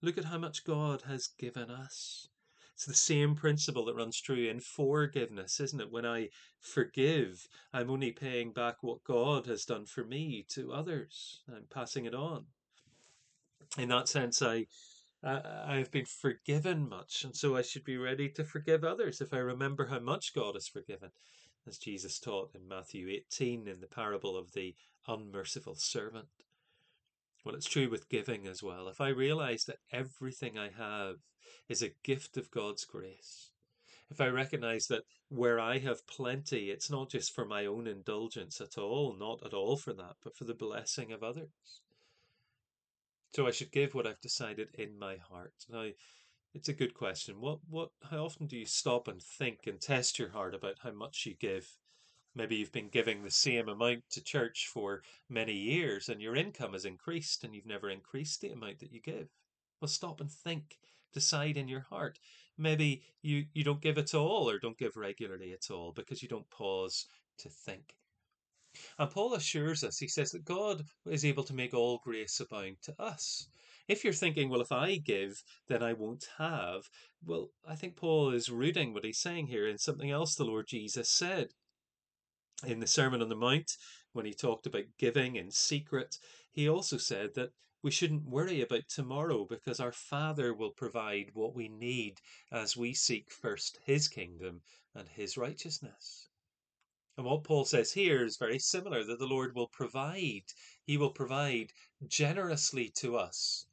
Look 0.01 0.17
at 0.17 0.25
how 0.25 0.37
much 0.37 0.65
God 0.65 1.03
has 1.07 1.29
given 1.39 1.69
us. 1.69 2.27
It's 2.73 2.85
the 2.85 2.93
same 2.93 3.35
principle 3.35 3.85
that 3.85 3.95
runs 3.95 4.19
true 4.19 4.49
in 4.49 4.59
forgiveness, 4.59 5.59
isn't 5.59 5.79
it? 5.79 5.91
When 5.91 6.05
I 6.05 6.29
forgive, 6.59 7.47
I'm 7.71 7.91
only 7.91 8.11
paying 8.11 8.53
back 8.53 8.77
what 8.81 9.03
God 9.03 9.45
has 9.45 9.65
done 9.65 9.85
for 9.85 10.03
me 10.03 10.45
to 10.49 10.73
others. 10.73 11.41
I'm 11.47 11.67
passing 11.69 12.05
it 12.05 12.15
on. 12.15 12.45
In 13.77 13.89
that 13.89 14.07
sense, 14.09 14.41
I 14.41 14.65
I 15.23 15.77
have 15.77 15.91
been 15.91 16.05
forgiven 16.05 16.89
much, 16.89 17.23
and 17.23 17.35
so 17.35 17.55
I 17.55 17.61
should 17.61 17.83
be 17.83 17.97
ready 17.97 18.27
to 18.29 18.43
forgive 18.43 18.83
others 18.83 19.21
if 19.21 19.33
I 19.33 19.37
remember 19.37 19.85
how 19.85 19.99
much 19.99 20.33
God 20.33 20.55
has 20.55 20.67
forgiven, 20.67 21.11
as 21.67 21.77
Jesus 21.77 22.19
taught 22.19 22.55
in 22.55 22.67
Matthew 22.67 23.07
18 23.07 23.67
in 23.67 23.81
the 23.81 23.87
parable 23.87 24.35
of 24.35 24.53
the 24.53 24.75
unmerciful 25.07 25.75
servant. 25.75 26.27
Well, 27.45 27.55
it's 27.55 27.69
true 27.69 27.89
with 27.89 28.09
giving 28.09 28.47
as 28.47 28.63
well. 28.63 28.87
If 28.87 28.99
I 28.99 29.09
realize 29.09 29.65
that 29.65 29.79
everything 29.91 30.57
I 30.57 30.69
have 30.69 31.17
is 31.69 31.83
a 31.83 31.93
gift 32.03 32.37
of 32.37 32.51
God's 32.51 32.85
grace, 32.85 33.51
if 34.09 34.19
I 34.19 34.27
recognize 34.27 34.87
that 34.87 35.03
where 35.29 35.59
I 35.59 35.77
have 35.79 36.05
plenty, 36.07 36.69
it's 36.69 36.89
not 36.89 37.09
just 37.09 37.33
for 37.33 37.45
my 37.45 37.65
own 37.65 37.87
indulgence 37.87 38.59
at 38.59 38.77
all, 38.77 39.15
not 39.17 39.45
at 39.45 39.53
all 39.53 39.77
for 39.77 39.93
that, 39.93 40.15
but 40.23 40.35
for 40.35 40.43
the 40.45 40.53
blessing 40.53 41.11
of 41.11 41.23
others. 41.23 41.81
So 43.33 43.47
I 43.47 43.51
should 43.51 43.71
give 43.71 43.93
what 43.93 44.05
I've 44.05 44.21
decided 44.21 44.69
in 44.73 44.99
my 44.99 45.15
heart. 45.15 45.53
Now, 45.69 45.87
it's 46.53 46.67
a 46.67 46.73
good 46.73 46.93
question. 46.93 47.39
What, 47.39 47.59
what, 47.69 47.91
how 48.09 48.25
often 48.25 48.47
do 48.47 48.57
you 48.57 48.65
stop 48.65 49.07
and 49.07 49.21
think 49.21 49.59
and 49.67 49.79
test 49.79 50.19
your 50.19 50.29
heart 50.29 50.53
about 50.53 50.79
how 50.83 50.91
much 50.91 51.25
you 51.25 51.35
give? 51.39 51.77
Maybe 52.35 52.57
you've 52.57 52.71
been 52.71 52.89
giving 52.89 53.23
the 53.23 53.31
same 53.31 53.69
amount 53.69 54.03
to 54.11 54.23
church 54.23 54.69
for 54.71 55.01
many 55.29 55.53
years 55.53 56.09
and 56.09 56.21
your 56.21 56.35
income 56.35 56.73
has 56.73 56.85
increased 56.85 57.43
and 57.43 57.55
you've 57.55 57.65
never 57.65 57.89
increased 57.89 58.41
the 58.41 58.51
amount 58.51 58.79
that 58.79 58.91
you 58.91 59.01
give. 59.01 59.29
Well, 59.79 59.89
stop 59.89 60.19
and 60.21 60.31
think. 60.31 60.77
Decide 61.13 61.57
in 61.57 61.67
your 61.67 61.85
heart. 61.89 62.19
Maybe 62.57 63.03
you, 63.21 63.45
you 63.53 63.63
don't 63.63 63.81
give 63.81 63.97
at 63.97 64.13
all 64.13 64.49
or 64.49 64.59
don't 64.59 64.77
give 64.77 64.95
regularly 64.95 65.53
at 65.53 65.71
all 65.71 65.91
because 65.93 66.21
you 66.21 66.29
don't 66.29 66.49
pause 66.49 67.05
to 67.39 67.49
think. 67.49 67.95
And 68.97 69.09
Paul 69.09 69.33
assures 69.33 69.83
us, 69.83 69.97
he 69.97 70.07
says 70.07 70.31
that 70.31 70.45
God 70.45 70.85
is 71.05 71.25
able 71.25 71.43
to 71.43 71.53
make 71.53 71.73
all 71.73 71.99
grace 72.03 72.39
abound 72.39 72.77
to 72.83 73.01
us. 73.01 73.47
If 73.87 74.03
you're 74.03 74.13
thinking, 74.13 74.49
well, 74.49 74.61
if 74.61 74.71
I 74.71 74.95
give, 74.97 75.43
then 75.67 75.83
I 75.83 75.93
won't 75.93 76.27
have, 76.37 76.89
well, 77.25 77.51
I 77.67 77.75
think 77.75 77.95
Paul 77.95 78.31
is 78.31 78.49
rooting 78.49 78.93
what 78.93 79.03
he's 79.03 79.19
saying 79.19 79.47
here 79.47 79.67
in 79.67 79.77
something 79.77 80.09
else 80.09 80.35
the 80.35 80.45
Lord 80.45 80.67
Jesus 80.67 81.09
said 81.09 81.49
in 82.65 82.79
the 82.79 82.87
Sermon 82.87 83.21
on 83.21 83.29
the 83.29 83.35
Mount, 83.35 83.75
when 84.13 84.25
he 84.25 84.33
talked 84.33 84.67
about 84.67 84.85
giving 84.97 85.35
in 85.35 85.49
secret, 85.49 86.17
he 86.51 86.69
also 86.69 86.97
said 86.97 87.33
that 87.33 87.51
we 87.81 87.89
shouldn't 87.89 88.29
worry 88.29 88.61
about 88.61 88.87
tomorrow 88.87 89.45
because 89.45 89.79
our 89.79 89.91
Father 89.91 90.53
will 90.53 90.71
provide 90.71 91.31
what 91.33 91.55
we 91.55 91.67
need 91.67 92.21
as 92.51 92.77
we 92.77 92.93
seek 92.93 93.31
first 93.31 93.79
his 93.83 94.07
kingdom 94.07 94.61
and 94.93 95.09
his 95.09 95.37
righteousness. 95.37 96.29
And 97.17 97.25
what 97.25 97.43
Paul 97.43 97.65
says 97.65 97.91
here 97.91 98.23
is 98.23 98.37
very 98.37 98.59
similar 98.59 99.03
that 99.03 99.19
the 99.19 99.27
Lord 99.27 99.55
will 99.55 99.67
provide. 99.67 100.45
He 100.85 100.97
will 100.97 101.11
provide 101.11 101.73
generously 102.07 102.89
to 102.95 103.17
us. 103.17 103.65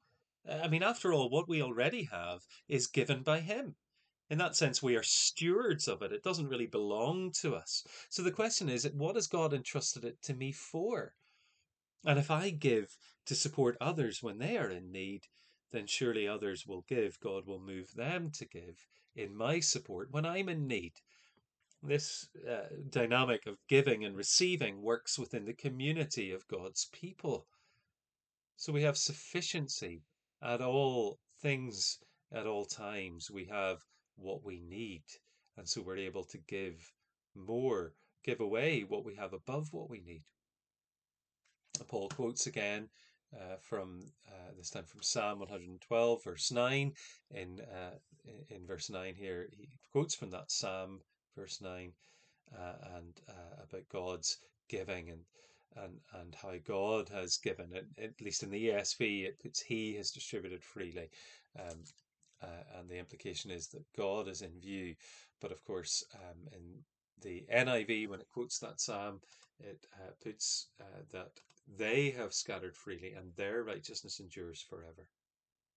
Uh, 0.48 0.60
I 0.62 0.68
mean, 0.68 0.82
after 0.82 1.12
all, 1.12 1.30
what 1.30 1.48
we 1.48 1.62
already 1.62 2.04
have 2.04 2.46
is 2.68 2.86
given 2.86 3.22
by 3.22 3.40
Him 3.40 3.76
in 4.30 4.36
that 4.36 4.54
sense, 4.54 4.82
we 4.82 4.94
are 4.94 5.02
stewards 5.02 5.88
of 5.88 6.02
it. 6.02 6.12
It 6.12 6.22
doesn't 6.22 6.48
really 6.48 6.66
belong 6.66 7.32
to 7.40 7.54
us. 7.54 7.86
So 8.10 8.22
the 8.22 8.30
question 8.30 8.68
is, 8.68 8.86
what 8.92 9.14
has 9.14 9.26
God 9.26 9.54
entrusted 9.54 10.04
it 10.04 10.20
to 10.22 10.34
me 10.34 10.52
for? 10.52 11.14
And 12.04 12.18
if 12.18 12.30
I 12.30 12.50
give 12.50 12.98
to 13.24 13.34
support 13.34 13.78
others 13.80 14.22
when 14.22 14.38
they 14.38 14.58
are 14.58 14.70
in 14.70 14.92
need, 14.92 15.26
then 15.70 15.86
surely 15.86 16.28
others 16.28 16.66
will 16.66 16.82
give. 16.82 17.18
God 17.20 17.46
will 17.46 17.58
move 17.58 17.94
them 17.94 18.30
to 18.32 18.44
give 18.44 18.86
in 19.16 19.34
my 19.34 19.60
support 19.60 20.10
when 20.10 20.26
I'm 20.26 20.50
in 20.50 20.66
need. 20.66 21.00
This 21.82 22.28
uh, 22.48 22.66
dynamic 22.90 23.46
of 23.46 23.56
giving 23.68 24.04
and 24.04 24.16
receiving 24.16 24.82
works 24.82 25.18
within 25.18 25.44
the 25.44 25.54
community 25.54 26.32
of 26.32 26.48
God's 26.48 26.86
people. 26.92 27.46
So 28.56 28.72
we 28.72 28.82
have 28.82 28.98
sufficiency 28.98 30.02
at 30.42 30.60
all 30.60 31.20
things, 31.40 31.98
at 32.32 32.46
all 32.46 32.64
times. 32.64 33.30
We 33.30 33.44
have 33.46 33.78
what 34.16 34.44
we 34.44 34.60
need. 34.60 35.04
And 35.56 35.68
so 35.68 35.82
we're 35.82 35.98
able 35.98 36.24
to 36.24 36.38
give 36.38 36.92
more, 37.34 37.94
give 38.24 38.40
away 38.40 38.84
what 38.86 39.04
we 39.04 39.14
have 39.14 39.32
above 39.32 39.72
what 39.72 39.88
we 39.88 40.00
need. 40.00 40.22
Paul 41.86 42.08
quotes 42.08 42.46
again 42.46 42.88
uh, 43.34 43.56
from 43.60 44.00
uh, 44.26 44.52
this 44.56 44.70
time 44.70 44.84
from 44.84 45.02
Psalm 45.02 45.38
112, 45.38 46.24
verse 46.24 46.50
9. 46.50 46.92
In, 47.30 47.60
uh, 47.60 47.96
in 48.50 48.66
verse 48.66 48.90
9 48.90 49.14
here, 49.14 49.48
he 49.56 49.68
quotes 49.92 50.14
from 50.14 50.30
that 50.30 50.50
Psalm, 50.50 51.00
verse 51.36 51.60
9, 51.60 51.92
uh, 52.56 52.72
and 52.96 53.20
uh, 53.28 53.62
about 53.62 53.88
God's 53.90 54.38
giving 54.68 55.10
and 55.10 55.20
and 55.76 56.00
and 56.20 56.34
how 56.34 56.54
God 56.66 57.08
has 57.10 57.36
given 57.36 57.72
it. 57.72 57.86
At 58.02 58.20
least 58.20 58.42
in 58.42 58.50
the 58.50 58.68
ESV, 58.68 59.24
it 59.24 59.38
puts 59.38 59.60
He 59.60 59.94
has 59.96 60.10
distributed 60.10 60.64
freely. 60.64 61.10
Um, 61.58 61.84
uh, 62.42 62.78
and 62.78 62.88
the 62.88 62.98
implication 62.98 63.50
is 63.50 63.66
that 63.68 63.84
God 63.96 64.28
is 64.28 64.42
in 64.42 64.60
view. 64.60 64.94
But 65.40 65.52
of 65.52 65.62
course, 65.64 66.04
um, 66.14 66.48
in 66.52 66.62
the 67.20 67.44
NIV, 67.52 68.08
when 68.08 68.20
it 68.20 68.28
quotes 68.32 68.58
that 68.60 68.80
psalm, 68.80 69.20
it 69.60 69.86
uh, 69.94 70.10
puts 70.22 70.68
uh, 70.80 71.02
that 71.12 71.32
they 71.76 72.10
have 72.10 72.32
scattered 72.32 72.76
freely 72.76 73.12
and 73.12 73.34
their 73.34 73.64
righteousness 73.64 74.20
endures 74.20 74.62
forever. 74.62 75.08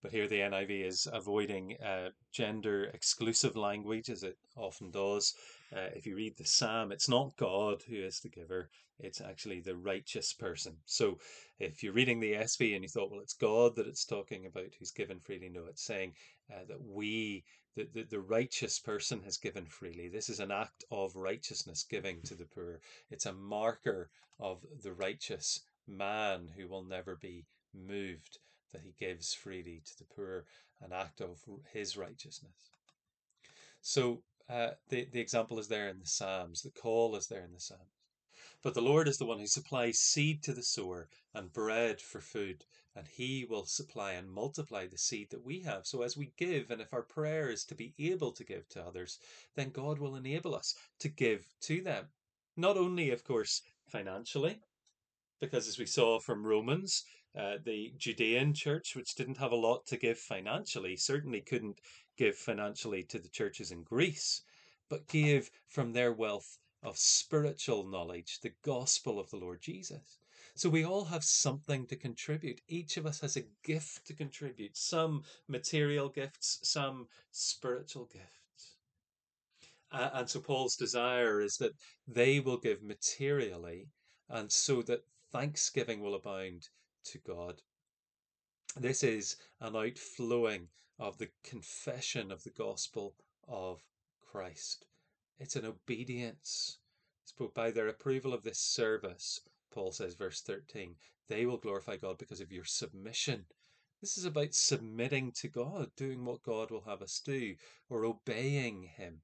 But 0.01 0.11
here 0.11 0.27
the 0.27 0.39
NIV 0.39 0.85
is 0.85 1.07
avoiding 1.11 1.77
uh, 1.79 2.09
gender 2.31 2.85
exclusive 2.85 3.55
language 3.55 4.09
as 4.09 4.23
it 4.23 4.37
often 4.55 4.89
does. 4.89 5.35
Uh, 5.71 5.89
if 5.95 6.07
you 6.07 6.15
read 6.15 6.37
the 6.37 6.45
psalm, 6.45 6.91
it's 6.91 7.07
not 7.07 7.37
God 7.37 7.83
who 7.87 7.97
is 7.97 8.19
the 8.19 8.29
giver, 8.29 8.71
it's 8.99 9.21
actually 9.21 9.59
the 9.59 9.75
righteous 9.75 10.33
person. 10.33 10.77
So 10.85 11.19
if 11.59 11.83
you're 11.83 11.93
reading 11.93 12.19
the 12.19 12.33
ESV 12.33 12.73
and 12.73 12.83
you 12.83 12.89
thought, 12.89 13.11
well, 13.11 13.19
it's 13.19 13.33
God 13.33 13.75
that 13.75 13.87
it's 13.87 14.03
talking 14.03 14.47
about 14.47 14.73
who's 14.77 14.91
given 14.91 15.19
freely, 15.19 15.49
no, 15.49 15.65
it's 15.65 15.85
saying 15.85 16.13
uh, 16.51 16.65
that 16.67 16.81
we, 16.81 17.43
the, 17.75 17.87
the, 17.93 18.03
the 18.03 18.19
righteous 18.19 18.79
person 18.79 19.21
has 19.21 19.37
given 19.37 19.65
freely. 19.65 20.09
This 20.09 20.29
is 20.29 20.39
an 20.39 20.51
act 20.51 20.83
of 20.89 21.15
righteousness 21.15 21.85
giving 21.87 22.21
to 22.23 22.33
the 22.33 22.45
poor. 22.45 22.79
It's 23.11 23.27
a 23.27 23.33
marker 23.33 24.09
of 24.39 24.65
the 24.83 24.93
righteous 24.93 25.61
man 25.87 26.49
who 26.57 26.67
will 26.67 26.83
never 26.83 27.15
be 27.15 27.45
moved 27.73 28.39
that 28.71 28.81
he 28.83 28.93
gives 28.99 29.33
freely 29.33 29.81
to 29.85 29.97
the 29.97 30.05
poor, 30.15 30.45
an 30.81 30.91
act 30.93 31.21
of 31.21 31.39
his 31.73 31.97
righteousness. 31.97 32.69
So 33.81 34.23
uh, 34.49 34.71
the, 34.89 35.07
the 35.11 35.19
example 35.19 35.59
is 35.59 35.67
there 35.67 35.89
in 35.89 35.99
the 35.99 36.07
Psalms, 36.07 36.61
the 36.61 36.71
call 36.71 37.15
is 37.15 37.27
there 37.27 37.43
in 37.43 37.53
the 37.53 37.59
Psalms. 37.59 37.91
But 38.63 38.75
the 38.75 38.81
Lord 38.81 39.07
is 39.07 39.17
the 39.17 39.25
one 39.25 39.39
who 39.39 39.47
supplies 39.47 39.97
seed 39.97 40.43
to 40.43 40.53
the 40.53 40.61
sower 40.61 41.09
and 41.33 41.51
bread 41.51 41.99
for 41.99 42.21
food, 42.21 42.63
and 42.95 43.07
He 43.07 43.43
will 43.43 43.65
supply 43.65 44.13
and 44.13 44.29
multiply 44.29 44.85
the 44.85 44.97
seed 44.97 45.31
that 45.31 45.43
we 45.43 45.61
have. 45.61 45.87
So 45.87 46.03
as 46.03 46.15
we 46.15 46.31
give, 46.37 46.69
and 46.69 46.79
if 46.79 46.93
our 46.93 47.01
prayer 47.01 47.49
is 47.49 47.63
to 47.65 47.75
be 47.75 47.95
able 47.97 48.31
to 48.33 48.43
give 48.43 48.67
to 48.69 48.85
others, 48.85 49.17
then 49.55 49.71
God 49.71 49.97
will 49.97 50.15
enable 50.15 50.53
us 50.53 50.75
to 50.99 51.09
give 51.09 51.45
to 51.61 51.81
them. 51.81 52.09
Not 52.55 52.77
only, 52.77 53.09
of 53.09 53.23
course, 53.23 53.63
financially, 53.87 54.59
because 55.39 55.67
as 55.67 55.79
we 55.79 55.87
saw 55.87 56.19
from 56.19 56.45
Romans, 56.45 57.03
uh, 57.37 57.57
the 57.63 57.93
Judean 57.97 58.53
church, 58.53 58.95
which 58.95 59.15
didn't 59.15 59.37
have 59.37 59.51
a 59.51 59.55
lot 59.55 59.85
to 59.87 59.97
give 59.97 60.17
financially, 60.17 60.97
certainly 60.97 61.41
couldn't 61.41 61.79
give 62.17 62.35
financially 62.35 63.03
to 63.03 63.19
the 63.19 63.29
churches 63.29 63.71
in 63.71 63.83
Greece, 63.83 64.41
but 64.89 65.07
gave 65.07 65.49
from 65.67 65.93
their 65.93 66.11
wealth 66.11 66.57
of 66.83 66.97
spiritual 66.97 67.87
knowledge, 67.87 68.39
the 68.41 68.53
gospel 68.63 69.19
of 69.19 69.29
the 69.29 69.37
Lord 69.37 69.61
Jesus. 69.61 70.19
So 70.55 70.69
we 70.69 70.83
all 70.83 71.05
have 71.05 71.23
something 71.23 71.85
to 71.87 71.95
contribute. 71.95 72.59
Each 72.67 72.97
of 72.97 73.05
us 73.05 73.21
has 73.21 73.37
a 73.37 73.47
gift 73.63 74.05
to 74.07 74.13
contribute 74.13 74.75
some 74.75 75.23
material 75.47 76.09
gifts, 76.09 76.59
some 76.63 77.07
spiritual 77.31 78.09
gifts. 78.11 78.75
Uh, 79.91 80.09
and 80.13 80.29
so 80.29 80.39
Paul's 80.39 80.75
desire 80.75 81.41
is 81.41 81.57
that 81.57 81.73
they 82.07 82.39
will 82.39 82.57
give 82.57 82.83
materially, 82.83 83.87
and 84.29 84.51
so 84.51 84.81
that 84.81 85.05
thanksgiving 85.31 86.01
will 86.01 86.15
abound 86.15 86.67
to 87.05 87.19
God. 87.19 87.61
This 88.75 89.03
is 89.03 89.35
an 89.59 89.75
outflowing 89.75 90.69
of 90.97 91.17
the 91.17 91.29
confession 91.43 92.31
of 92.31 92.43
the 92.43 92.51
gospel 92.51 93.15
of 93.47 93.83
Christ. 94.21 94.85
It's 95.39 95.55
an 95.55 95.65
obedience. 95.65 96.77
So 97.25 97.51
by 97.53 97.71
their 97.71 97.87
approval 97.87 98.33
of 98.33 98.43
this 98.43 98.59
service, 98.59 99.41
Paul 99.71 99.91
says, 99.91 100.15
verse 100.15 100.41
13, 100.41 100.95
they 101.27 101.45
will 101.45 101.57
glorify 101.57 101.97
God 101.97 102.17
because 102.17 102.41
of 102.41 102.51
your 102.51 102.65
submission. 102.65 103.45
This 104.01 104.17
is 104.17 104.25
about 104.25 104.53
submitting 104.53 105.31
to 105.33 105.47
God, 105.47 105.91
doing 105.95 106.25
what 106.25 106.43
God 106.43 106.71
will 106.71 106.83
have 106.85 107.01
us 107.01 107.21
do, 107.23 107.55
or 107.89 108.05
obeying 108.05 108.83
Him. 108.83 109.21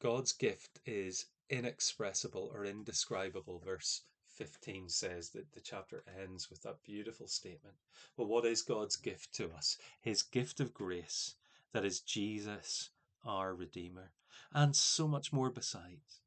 God's 0.00 0.32
gift 0.32 0.80
is 0.86 1.26
inexpressible 1.48 2.50
or 2.54 2.64
indescribable. 2.64 3.60
Verse 3.64 4.02
15 4.40 4.88
says 4.88 5.28
that 5.28 5.52
the 5.52 5.60
chapter 5.60 6.02
ends 6.18 6.48
with 6.48 6.62
that 6.62 6.82
beautiful 6.82 7.28
statement. 7.28 7.74
Well, 8.16 8.26
what 8.26 8.46
is 8.46 8.62
God's 8.62 8.96
gift 8.96 9.34
to 9.34 9.50
us? 9.52 9.76
His 10.00 10.22
gift 10.22 10.60
of 10.60 10.72
grace, 10.72 11.34
that 11.74 11.84
is 11.84 12.00
Jesus, 12.00 12.88
our 13.22 13.54
Redeemer, 13.54 14.12
and 14.54 14.74
so 14.74 15.06
much 15.06 15.30
more 15.30 15.50
besides. 15.50 16.22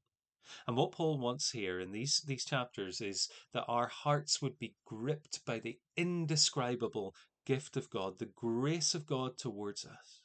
And 0.67 0.78
what 0.78 0.91
Paul 0.91 1.17
wants 1.17 1.54
here 1.54 1.80
in 1.80 1.91
these, 1.91 2.21
these 2.28 2.45
chapters 2.45 3.02
is 3.02 3.30
that 3.52 3.65
our 3.67 3.88
hearts 3.88 4.43
would 4.43 4.60
be 4.60 4.76
gripped 4.86 5.43
by 5.43 5.58
the 5.58 5.80
indescribable 5.97 7.15
gift 7.47 7.76
of 7.78 7.89
God, 7.89 8.19
the 8.19 8.30
grace 8.36 8.93
of 8.93 9.08
God 9.08 9.39
towards 9.39 9.86
us, 9.88 10.21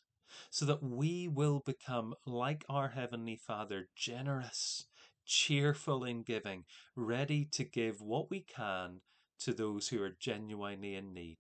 so 0.51 0.67
that 0.67 0.83
we 0.83 1.27
will 1.27 1.63
become 1.65 2.15
like 2.27 2.67
our 2.69 2.89
Heavenly 2.89 3.37
Father, 3.37 3.89
generous, 3.97 4.85
cheerful 5.29 6.03
in 6.03 6.23
giving, 6.23 6.65
ready 6.97 7.45
to 7.53 7.63
give 7.63 8.01
what 8.01 8.31
we 8.31 8.41
can 8.41 9.01
to 9.41 9.53
those 9.53 9.89
who 9.89 10.03
are 10.03 10.17
genuinely 10.19 10.97
in 10.97 11.13
need. 11.13 11.39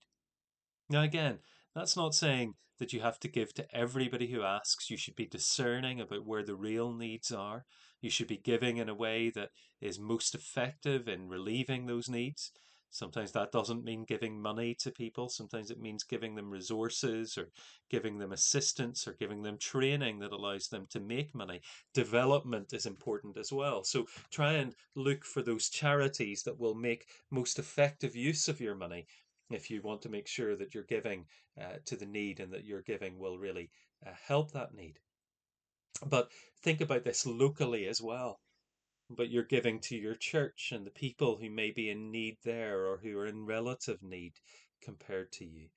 Now, 0.89 1.03
again, 1.03 1.39
that's 1.75 1.97
not 1.97 2.15
saying 2.15 2.55
that 2.79 2.93
you 2.93 3.01
have 3.01 3.19
to 3.21 3.29
give 3.29 3.53
to 3.55 3.67
everybody 3.75 4.29
who 4.29 4.43
asks. 4.43 4.91
You 4.91 4.97
should 4.97 5.17
be 5.17 5.27
discerning 5.27 6.01
about 6.01 6.27
where 6.27 6.45
the 6.45 6.55
real 6.55 6.93
needs 6.93 7.33
are. 7.33 7.65
You 8.01 8.11
should 8.11 8.29
be 8.29 8.37
giving 8.37 8.77
in 8.77 8.89
a 8.89 8.95
way 8.95 9.31
that 9.31 9.51
is 9.81 9.99
most 9.99 10.35
effective 10.35 11.09
in 11.09 11.29
relieving 11.29 11.87
those 11.87 12.09
needs. 12.09 12.53
Sometimes 12.91 13.33
that 13.33 13.53
doesn't 13.53 13.85
mean 13.85 14.05
giving 14.05 14.41
money 14.41 14.75
to 14.77 14.91
people. 14.91 15.29
Sometimes 15.29 15.71
it 15.71 15.81
means 15.81 16.05
giving 16.05 16.35
them 16.35 16.51
resources 16.51 17.37
or 17.37 17.51
giving 17.91 18.19
them 18.19 18.33
assistance 18.33 19.07
or 19.07 19.13
giving 19.13 19.43
them 19.43 19.59
training 19.59 20.19
that 20.21 20.33
allows 20.33 20.69
them 20.69 20.87
to 20.91 21.01
make 21.01 21.35
money. 21.35 21.61
Development 21.93 22.73
is 22.73 22.87
important 22.87 23.37
as 23.37 23.53
well. 23.53 23.85
So 23.85 24.07
try 24.31 24.55
and 24.55 24.75
look 24.95 25.25
for 25.25 25.43
those 25.43 25.69
charities 25.69 26.43
that 26.45 26.59
will 26.59 26.75
make 26.75 27.09
most 27.31 27.59
effective 27.59 28.17
use 28.17 28.49
of 28.49 28.61
your 28.61 28.75
money 28.75 29.07
if 29.51 29.71
you 29.71 29.83
want 29.83 30.03
to 30.03 30.09
make 30.09 30.27
sure 30.27 30.57
that 30.57 30.75
you're 30.75 30.85
giving 30.85 31.27
uh, 31.61 31.77
to 31.85 31.97
the 31.97 32.07
need 32.07 32.41
and 32.41 32.53
that 32.53 32.65
your 32.65 32.83
giving 32.83 33.19
will 33.19 33.39
really 33.39 33.71
uh, 34.07 34.11
help 34.27 34.53
that 34.53 34.75
need. 34.75 34.99
But 36.07 36.31
think 36.63 36.81
about 36.81 37.05
this 37.05 37.27
locally 37.27 37.87
as 37.87 38.01
well. 38.01 38.41
But 39.11 39.31
you're 39.31 39.45
giving 39.45 39.81
to 39.81 39.97
your 39.97 40.15
church 40.15 40.71
and 40.75 40.87
the 40.87 40.91
people 40.91 41.39
who 41.39 41.49
may 41.49 41.71
be 41.71 41.89
in 41.89 42.11
need 42.11 42.37
there 42.45 42.87
or 42.87 42.99
who 42.99 43.19
are 43.19 43.27
in 43.27 43.47
relative 43.47 44.03
need 44.03 44.35
compared 44.83 45.33
to 45.33 45.45
you. 45.45 45.69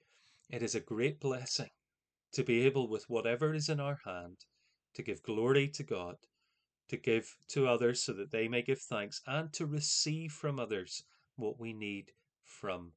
It 0.50 0.62
is 0.62 0.76
a 0.76 0.82
great 0.82 1.20
blessing 1.20 1.70
to 2.34 2.44
be 2.44 2.66
able, 2.66 2.90
with 2.90 3.10
whatever 3.10 3.54
is 3.54 3.70
in 3.70 3.80
our 3.80 4.00
hand, 4.06 4.38
to 4.96 5.02
give 5.02 5.24
glory 5.24 5.70
to 5.70 5.84
God, 5.84 6.16
to 6.90 6.98
give 6.98 7.38
to 7.50 7.68
others 7.68 8.04
so 8.04 8.12
that 8.14 8.32
they 8.32 8.50
may 8.50 8.62
give 8.62 8.82
thanks, 8.82 9.22
and 9.26 9.54
to 9.54 9.66
receive 9.66 10.34
from 10.34 10.60
others 10.60 11.04
what 11.38 11.60
we 11.60 11.72
need 11.72 12.12
from 12.44 12.92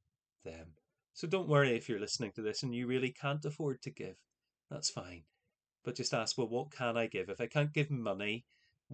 them. 0.45 0.67
So 1.13 1.29
don't 1.29 1.49
worry 1.49 1.77
if 1.77 1.89
you're 1.89 2.01
listening 2.01 2.33
to 2.35 2.43
this 2.43 2.65
and 2.65 2.75
you 2.75 2.89
really 2.89 3.13
can't 3.13 3.45
afford 3.45 3.83
to 3.83 3.91
give. 3.91 4.17
That's 4.69 4.91
fine. 4.91 5.23
But 5.85 5.95
just 5.95 6.13
ask, 6.13 6.37
well, 6.37 6.49
what 6.49 6.73
can 6.73 6.97
I 6.97 7.07
give? 7.07 7.29
If 7.29 7.41
I 7.41 7.47
can't 7.47 7.73
give 7.73 7.91
money, 7.91 8.45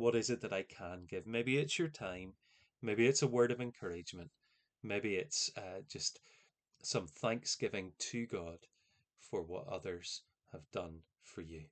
what 0.01 0.17
is 0.17 0.31
it 0.31 0.41
that 0.41 0.53
I 0.53 0.63
can 0.63 1.03
give? 1.09 1.27
Maybe 1.27 1.59
it's 1.59 1.79
your 1.79 1.89
time. 1.89 2.33
Maybe 2.81 3.07
it's 3.07 3.23
a 3.23 3.27
word 3.27 3.53
of 3.53 3.61
encouragement. 3.61 4.31
Maybe 4.83 5.17
it's 5.17 5.51
uh, 5.57 5.83
just 5.89 6.21
some 6.83 7.07
thanksgiving 7.07 7.93
to 7.99 8.27
God 8.27 8.59
for 9.19 9.43
what 9.43 9.69
others 9.69 10.23
have 10.53 10.63
done 10.73 11.01
for 11.23 11.43
you. 11.43 11.65